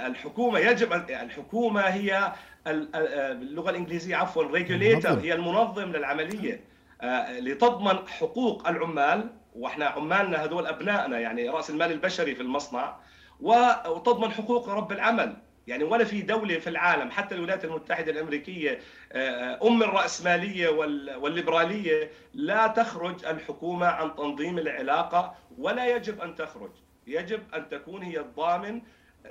الحكومة 0.06 0.58
يجب 0.58 0.92
الحكومة 1.10 1.80
هي 1.80 2.32
باللغة 2.66 3.70
الإنجليزية 3.70 4.16
عفوا 4.16 4.42
ريجوليتر 4.42 5.08
هي 5.20 5.34
المنظم 5.34 5.92
للعملية. 5.92 6.60
آه، 7.02 7.40
لتضمن 7.40 8.08
حقوق 8.08 8.68
العمال 8.68 9.30
وإحنا 9.54 9.86
عمالنا 9.86 10.44
هذول 10.44 10.66
أبنائنا 10.66 11.18
يعني 11.18 11.48
رأس 11.48 11.70
المال 11.70 11.92
البشري 11.92 12.34
في 12.34 12.42
المصنع 12.42 12.96
وتضمن 13.40 14.30
حقوق 14.30 14.68
رب 14.68 14.92
العمل. 14.92 15.36
يعني 15.66 15.84
ولا 15.84 16.04
في 16.04 16.22
دولة 16.22 16.58
في 16.58 16.70
العالم 16.70 17.10
حتى 17.10 17.34
الولايات 17.34 17.64
المتحدة 17.64 18.12
الأمريكية 18.12 18.78
آه، 19.12 19.58
أم 19.68 19.82
الرأسمالية 19.82 20.68
والليبرالية 21.18 22.10
لا 22.34 22.66
تخرج 22.66 23.24
الحكومة 23.24 23.86
عن 23.86 24.14
تنظيم 24.14 24.58
العلاقة 24.58 25.34
ولا 25.58 25.86
يجب 25.96 26.20
أن 26.20 26.34
تخرج. 26.34 26.70
يجب 27.06 27.42
أن 27.54 27.68
تكون 27.68 28.02
هي 28.02 28.20
الضامن 28.20 28.82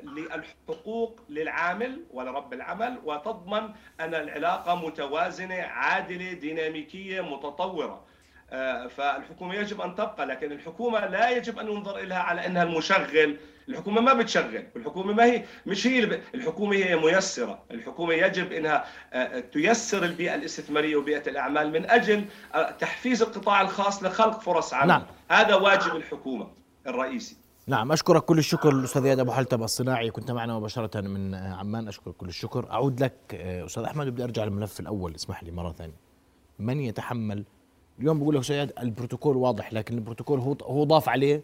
للحقوق 0.03 1.19
للعامل 1.29 2.01
ولرب 2.12 2.53
العمل 2.53 2.99
وتضمن 3.03 3.69
أن 3.99 4.13
العلاقة 4.15 4.75
متوازنة 4.75 5.55
عادلة 5.55 6.33
ديناميكية 6.33 7.21
متطورة. 7.21 8.03
آه، 8.51 8.88
فالحكومة 8.88 9.55
يجب 9.55 9.81
أن 9.81 9.95
تبقى 9.95 10.25
لكن 10.25 10.51
الحكومة 10.51 11.05
لا 11.05 11.29
يجب 11.29 11.59
أن 11.59 11.67
ينظر 11.67 11.97
إليها 11.97 12.19
على 12.19 12.45
أنها 12.45 12.63
المشغل. 12.63 13.38
الحكومة 13.69 14.01
ما 14.01 14.13
بتشغل 14.13 14.63
الحكومة 14.75 15.13
ما 15.13 15.25
هي 15.25 15.43
مش 15.65 15.88
هي 15.88 16.21
الحكومة 16.36 16.75
هي 16.75 16.95
ميسرة. 16.95 17.63
الحكومة 17.71 18.13
يجب 18.13 18.51
أنها 18.51 18.86
آه، 19.13 19.39
تيسر 19.39 20.03
البيئة 20.03 20.36
الاستثمارية 20.36 20.95
وبيئة 20.95 21.29
الأعمال 21.29 21.71
من 21.71 21.89
أجل 21.89 22.25
آه، 22.55 22.71
تحفيز 22.71 23.21
القطاع 23.21 23.62
الخاص 23.62 24.03
لخلق 24.03 24.39
فرص 24.39 24.73
عمل. 24.73 24.88
نعم. 24.88 25.03
هذا 25.29 25.55
واجب 25.55 25.95
الحكومة 25.95 26.47
الرئيسي. 26.88 27.42
نعم 27.67 27.91
أشكرك 27.91 28.26
كل 28.26 28.39
الشكر 28.39 28.69
الاستاذ 28.69 29.06
إياد 29.06 29.19
أبو 29.19 29.32
حلتم 29.32 29.63
الصناعي 29.63 30.12
كنت 30.12 30.32
معنا 30.32 30.58
مباشرة 30.60 31.02
من 31.02 31.36
عمان 31.36 31.88
أشكرك 31.88 32.15
كل 32.15 32.28
الشكر. 32.28 32.71
أعود 32.71 33.04
لك 33.04 33.13
أستاذ 33.36 33.84
أحمد 33.84 34.08
بدي 34.08 34.23
أرجع 34.23 34.43
للملف 34.43 34.80
الأول 34.80 35.15
اسمح 35.15 35.43
لي 35.43 35.52
مرة 35.52 35.71
ثانية. 35.71 35.95
من 36.60 36.80
يتحمل؟ 36.80 37.43
اليوم 37.99 38.19
بقول 38.19 38.36
لك 38.36 38.41
أستاذ 38.41 38.69
البروتوكول 38.80 39.38
واضح 39.38 39.73
لكن 39.73 39.95
البروتوكول 39.95 40.39
هو 40.39 40.56
هو 40.63 40.84
ضاف 40.84 41.10
عليه 41.10 41.43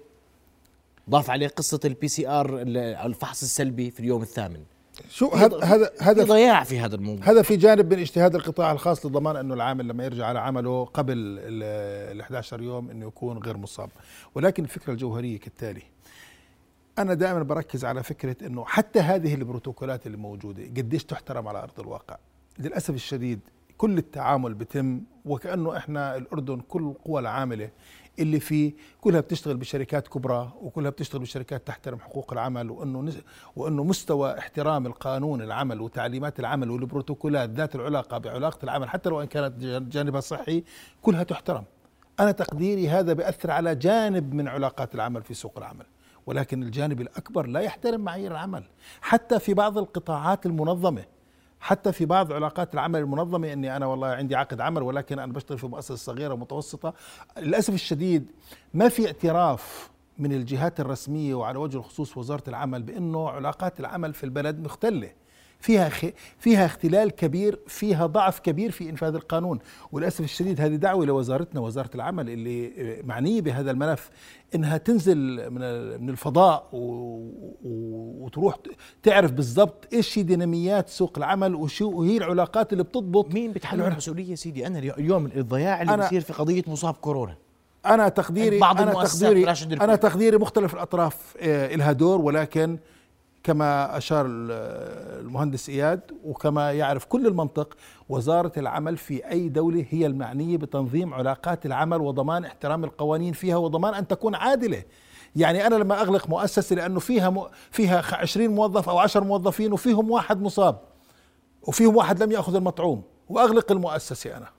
ضاف 1.10 1.30
عليه 1.30 1.48
قصة 1.48 1.80
ال 1.86 2.08
PCR 2.08 2.62
الفحص 3.06 3.42
السلبي 3.42 3.92
في 3.92 4.00
اليوم 4.00 4.22
الثامن. 4.22 4.64
شو 5.10 5.30
هذا 5.30 5.64
هذا 5.64 5.92
هذا 6.02 6.24
ضياع 6.24 6.64
في 6.64 6.80
هذا 6.80 6.96
الموضوع. 6.96 7.26
هذا 7.26 7.42
في 7.42 7.56
جانب 7.56 7.94
من 7.94 8.00
اجتهاد 8.00 8.36
القطاع 8.36 8.72
الخاص 8.72 9.06
لضمان 9.06 9.36
أنه 9.36 9.54
العامل 9.54 9.88
لما 9.88 10.06
يرجع 10.06 10.26
على 10.26 10.40
عمله 10.40 10.86
قبل 10.86 11.14
ال 11.18 12.22
11 12.22 12.62
يوم 12.62 12.90
أنه 12.90 13.08
يكون 13.08 13.38
غير 13.38 13.58
مصاب. 13.58 13.90
ولكن 14.36 14.64
الفكرة 14.64 14.94
الجوهرية 14.94 15.40
كالتالي. 15.40 15.84
أنا 17.00 17.14
دائما 17.14 17.44
بركز 17.44 17.86
على 17.86 18.04
فكرة 18.04 18.48
إنه 18.48 18.66
حتى 18.66 19.00
هذه 19.00 19.36
البروتوكولات 19.36 20.06
اللي 20.08 20.18
موجودة 20.18 20.64
قديش 20.64 21.04
تحترم 21.04 21.48
على 21.48 21.64
أرض 21.64 21.80
الواقع. 21.80 22.18
للأسف 22.60 22.94
الشديد 22.94 23.40
كل 23.78 23.98
التعامل 23.98 24.54
بتم 24.54 25.02
وكأنه 25.26 25.78
إحنا 25.78 26.16
الأردن 26.16 26.62
كل 26.62 26.84
القوى 26.84 27.22
العاملة 27.22 27.70
اللي 28.20 28.40
فيه 28.40 28.74
كلها 29.02 29.20
بتشتغل 29.22 29.58
بشركات 29.58 30.08
كبرى 30.08 30.54
وكلها 30.62 30.90
بتشتغل 30.92 31.22
بشركات 31.22 31.68
تحترم 31.68 32.00
حقوق 32.00 32.34
العمل 32.34 32.72
وإنه 32.72 33.14
وإنه 33.56 33.84
مستوى 33.84 34.40
احترام 34.40 34.86
القانون 34.86 35.42
العمل 35.42 35.82
وتعليمات 35.82 36.40
العمل 36.40 36.72
والبروتوكولات 36.72 37.50
ذات 37.50 37.76
العلاقة 37.76 38.18
بعلاقة 38.18 38.64
العمل 38.64 38.90
حتى 38.90 39.10
لو 39.10 39.22
إن 39.22 39.28
كانت 39.28 39.54
جانبها 39.94 40.22
صحي 40.22 40.64
كلها 41.02 41.24
تحترم. 41.24 41.64
أنا 42.20 42.32
تقديري 42.32 42.90
هذا 42.90 43.14
بيأثر 43.14 43.52
على 43.52 43.76
جانب 43.76 44.34
من 44.34 44.48
علاقات 44.48 44.96
العمل 44.96 45.22
في 45.22 45.34
سوق 45.34 45.58
العمل. 45.58 45.86
ولكن 46.26 46.64
الجانب 46.64 47.02
الأكبر 47.02 47.48
لا 47.48 47.60
يحترم 47.60 48.02
معايير 48.02 48.32
العمل. 48.32 48.64
حتى 49.02 49.40
في 49.40 49.54
بعض 49.54 49.78
القطاعات 49.78 50.46
المنظمة 50.46 51.06
حتى 51.62 51.92
في 51.92 52.06
بعض 52.06 52.34
علاقات 52.34 52.74
العمل 52.74 53.00
المنظمة 53.00 53.54
أني 53.54 53.76
أنا 53.78 53.86
والله 53.86 54.08
عندي 54.08 54.36
عقد 54.36 54.62
عمل 54.62 54.82
ولكن 54.82 55.20
أنا 55.20 55.34
بشتغل 55.34 55.58
في 55.58 55.68
مؤسسة 55.68 55.96
صغيرة 55.96 56.34
ومتوسطة 56.34 56.94
للأسف 57.38 57.74
الشديد 57.74 58.32
ما 58.74 58.90
في 58.90 59.06
اعتراف 59.08 59.90
من 60.18 60.34
الجهات 60.34 60.80
الرسمية 60.80 61.36
وعلى 61.36 61.58
وجه 61.58 61.78
الخصوص 61.78 62.18
وزارة 62.18 62.44
العمل 62.48 62.84
بأنه 62.84 63.30
علاقات 63.30 63.80
العمل 63.80 64.14
في 64.14 64.24
البلد 64.24 64.60
مختلة. 64.60 65.12
فيها 65.60 65.92
فيها 66.38 66.66
اختلال 66.66 67.12
كبير 67.12 67.60
فيها 67.68 68.06
ضعف 68.06 68.40
كبير 68.40 68.72
في 68.72 68.90
إنفاذ 68.90 69.16
القانون. 69.16 69.60
وللأسف 69.92 70.22
الشديد 70.22 70.62
هذه 70.62 70.76
دعوة 70.76 71.06
لوزارتنا 71.06 71.62
وزارة 71.62 71.90
العمل 71.96 72.30
اللي 72.30 72.72
معنية 73.04 73.42
بهذا 73.42 73.72
الملف 73.72 74.10
إنها 74.56 74.78
تنزل 74.78 75.18
من 75.50 75.62
من 76.02 76.10
الفضاء 76.10 76.70
وتروح 76.74 78.58
تعرف 79.04 79.32
بالضبط 79.32 79.88
إيش 79.94 80.20
هي 80.20 80.24
ديناميات 80.24 80.90
سوق 80.90 81.18
العمل 81.18 81.56
وشو 81.56 81.90
وهي 81.90 82.18
العلاقات 82.18 82.74
اللي 82.74 82.84
بتضبط. 82.84 83.34
مين 83.34 83.52
بتحمل 83.52 83.82
المسؤولية 83.82 84.36
سيدي؟ 84.36 84.68
أنا 84.68 84.80
اليوم 84.80 85.26
الضياع 85.26 85.82
اللي 85.82 85.98
بيصير 85.98 86.22
في 86.22 86.34
قضية 86.34 86.64
مصاب 86.68 86.94
كورونا. 86.94 87.36
أنا 87.86 88.10
تقديري 88.10 88.60
بعض 88.60 88.82
أنا 88.82 88.92
تقديري 88.94 89.50
أنا 89.82 89.96
تقديري 89.96 90.38
مختلف 90.38 90.74
الأطراف 90.74 91.36
آه، 91.40 91.76
لها 91.76 91.92
دور 91.92 92.22
ولكن 92.22 92.78
كما 93.44 93.98
أشار 93.98 94.26
المهندس 94.30 95.70
إياد 95.70 96.02
وكما 96.24 96.72
يعرف 96.72 97.06
كل 97.06 97.28
المنطق 97.28 97.78
وزارة 98.10 98.52
العمل 98.58 98.98
في 98.98 99.30
أي 99.32 99.50
دولة 99.50 99.86
هي 99.90 100.06
المعنية 100.06 100.58
بتنظيم 100.58 101.14
علاقات 101.14 101.66
العمل 101.66 102.02
وضمان 102.02 102.46
احترام 102.46 102.84
القوانين 102.84 103.34
فيها 103.34 103.58
وضمان 103.58 103.94
أن 103.94 104.08
تكون 104.08 104.36
عادلة. 104.36 104.84
يعني 105.36 105.68
أنا 105.68 105.76
لما 105.76 106.02
أغلق 106.02 106.30
مؤسسة 106.30 106.76
لأنه 106.76 107.00
فيها 107.00 107.30
م... 107.30 107.48
فيها 107.72 108.16
20 108.16 108.48
موظف 108.48 108.90
أو 108.90 109.00
10 109.00 109.24
موظفين 109.24 109.74
وفيهم 109.74 110.12
واحد 110.12 110.42
مصاب 110.42 110.80
وفيهم 111.68 111.96
واحد 111.96 112.24
لم 112.24 112.32
يأخذ 112.32 112.56
المطعوم 112.56 113.04
وأغلق 113.30 113.72
المؤسسة 113.72 114.38
أنا. 114.38 114.50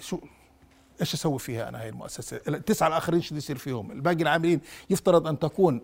شو 0.00 0.18
إيش 1.00 1.14
أسوي 1.14 1.38
فيها 1.38 1.68
أنا 1.68 1.82
هاي 1.82 1.88
المؤسسة؟ 1.88 2.40
التسعة 2.48 2.88
الآخرين 2.88 3.20
شو 3.20 3.34
يصير 3.34 3.58
فيهم؟ 3.58 3.90
الباقي 3.92 4.22
العاملين 4.22 4.60
يفترض 4.90 5.26
أن 5.26 5.38
تكون 5.38 5.80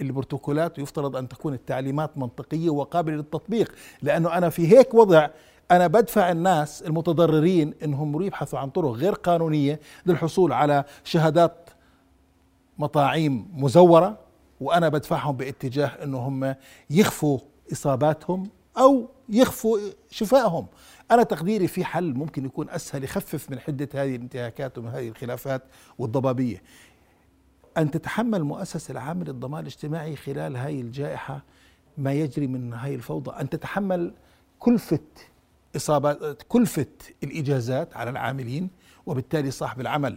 البروتوكولات 0.00 0.78
ويفترض 0.78 1.16
أن 1.16 1.28
تكون 1.28 1.54
التعليمات 1.54 2.18
منطقية 2.18 2.70
وقابلة 2.70 3.16
للتطبيق 3.16 3.74
لأنه 4.02 4.32
أنا 4.38 4.48
في 4.48 4.76
هيك 4.78 4.94
وضع 4.94 5.28
أنا 5.70 5.86
بدفع 5.86 6.30
الناس 6.30 6.82
المتضررين 6.82 7.74
إنهم 7.84 8.22
يبحثوا 8.22 8.58
عن 8.58 8.70
طرق 8.70 8.90
غير 8.90 9.12
قانونية 9.12 9.80
للحصول 10.06 10.52
على 10.52 10.84
شهادات 11.04 11.70
مطاعيم 12.78 13.48
مزورة 13.54 14.18
وأنا 14.60 14.88
بدفعهم 14.88 15.36
باتجاه 15.36 15.86
إنهم 15.86 16.54
يخفوا 16.90 17.38
إصاباتهم 17.72 18.50
أو 18.78 19.08
يخفوا 19.28 19.78
شفائهم. 20.10 20.66
أنا 21.10 21.22
تقديري 21.22 21.66
في 21.66 21.84
حل 21.84 22.14
ممكن 22.14 22.44
يكون 22.44 22.70
أسهل 22.70 23.04
يخفف 23.04 23.50
من 23.50 23.60
حدة 23.60 23.88
هذه 23.94 24.16
الانتهاكات 24.16 24.78
ومن 24.78 24.88
هذه 24.88 25.08
الخلافات 25.08 25.62
والضبابية. 25.98 26.62
أن 27.78 27.90
تتحمل 27.90 28.38
المؤسسة 28.38 28.92
العامة 28.92 29.24
للضمان 29.24 29.60
الاجتماعي 29.60 30.16
خلال 30.16 30.56
هاي 30.56 30.80
الجائحة 30.80 31.42
ما 31.98 32.12
يجري 32.12 32.46
من 32.46 32.72
هاي 32.74 32.94
الفوضى. 32.94 33.30
أن 33.40 33.48
تتحمل 33.48 34.14
كلفة 34.58 35.00
إصابات 35.76 36.42
كلفة 36.48 36.86
الإجازات 37.22 37.96
على 37.96 38.10
العاملين 38.10 38.70
وبالتالي 39.06 39.50
صاحب 39.50 39.80
العمل 39.80 40.16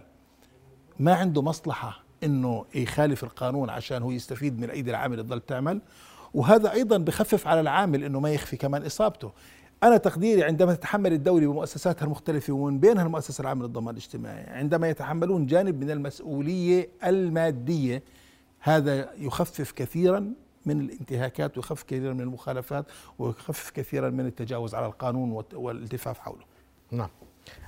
ما 1.00 1.14
عنده 1.14 1.42
مصلحة 1.42 2.04
إنه 2.24 2.66
يخالف 2.76 3.24
القانون 3.24 3.70
عشان 3.70 4.04
هو 4.04 4.12
يستفيد 4.12 4.60
من 4.60 4.70
أيدي 4.70 4.90
العامل 4.92 5.18
تضل 5.18 5.40
تعمل 5.40 5.82
وهذا 6.34 6.72
أيضا 6.72 6.98
بخفف 6.98 7.48
على 7.48 7.60
العامل 7.60 8.04
إنه 8.04 8.20
ما 8.20 8.32
يخفي 8.32 8.58
كمان 8.58 8.86
إصابته. 8.86 9.32
أنا 9.84 9.98
تقديري 9.98 10.44
عندما 10.44 10.74
تتحمل 10.74 11.14
الدولة 11.14 11.48
بمؤسساتها 11.48 12.06
المختلفة 12.06 12.54
ومن 12.54 12.80
بينها 12.80 13.04
المؤسسة 13.04 13.42
العامة 13.42 13.66
للضمان 13.66 13.96
الاجتماعي 13.96 14.44
عندما 14.44 14.90
يتحملون 14.90 15.46
جانب 15.46 15.84
من 15.84 15.92
المسؤولية 15.92 16.90
المادية 17.06 18.04
هذا 18.60 19.10
يخفف 19.18 19.72
كثيرا 19.72 20.34
من 20.66 20.82
الانتهاكات 20.82 21.58
ويخفف 21.58 21.84
كثيرا 21.84 22.14
من 22.14 22.22
المخالفات 22.22 22.86
ويخفف 23.20 23.70
كثيرا 23.70 24.10
من 24.10 24.26
التجاوز 24.26 24.76
على 24.76 24.86
القانون 24.86 25.44
والالتفاف 25.54 26.20
حوله. 26.20 26.44
نعم. 26.92 27.10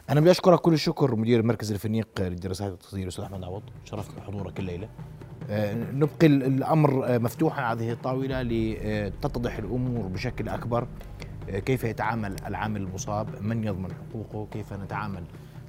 أنا 0.10 0.20
بدي 0.20 0.32
أشكرك 0.32 0.60
كل 0.60 0.74
الشكر 0.74 1.16
مدير 1.16 1.44
مركز 1.44 1.72
الفنيق 1.72 2.08
للدراسات 2.20 2.74
التصدير 2.74 3.08
أستاذ 3.08 3.24
أحمد 3.24 3.44
عوض. 3.44 3.64
شرفت 3.86 4.16
بحضورك 4.16 4.60
الليلة. 4.60 4.90
آه، 5.50 5.74
نبقي 5.74 6.28
الأمر 6.28 7.20
مفتوحا 7.20 7.74
هذه 7.74 7.92
الطاولة 7.92 8.42
لتتضح 8.42 9.58
الأمور 9.58 10.08
بشكل 10.08 10.50
أكبر. 10.50 10.88
كيف 11.60 11.84
يتعامل 11.84 12.36
العامل 12.48 12.82
المصاب؟ 12.82 13.42
من 13.42 13.64
يضمن 13.64 13.90
حقوقه؟ 13.94 14.48
كيف 14.52 14.74
نتعامل؟ 14.74 15.24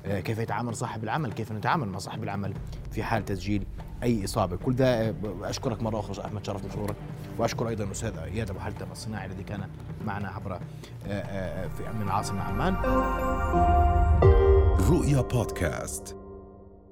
كيف 0.05 0.38
يتعامل 0.38 0.77
صاحب 0.77 1.05
العمل؟ 1.05 1.33
كيف 1.33 1.53
نتعامل 1.53 1.88
مع 1.88 1.99
صاحب 1.99 2.25
العمل 2.25 2.55
في 2.90 3.03
حال 3.03 3.25
تسجيل 3.25 3.66
أي 4.03 4.25
إصابة؟ 4.25 4.57
كل 4.57 4.77
ده 4.77 5.14
أشكرك 5.42 5.83
مرة 5.83 6.01
أخرى 6.01 6.25
أحمد 6.27 6.47
شرف 6.47 6.64
مشكورك 6.66 6.97
وأشكر 7.38 7.68
أيضا 7.68 7.85
الاستاذ 7.85 8.18
اياد 8.18 8.51
ابو 8.51 8.59
حلتم 8.59 8.87
الصناعي 8.92 9.27
الذي 9.27 9.42
كان 9.42 9.68
معنا 10.07 10.29
عبر 10.29 10.59
من 12.01 12.09
عاصمة 12.09 12.40
عمان. 12.42 12.75
رؤيا 14.90 15.21
بودكاست. 15.21 16.16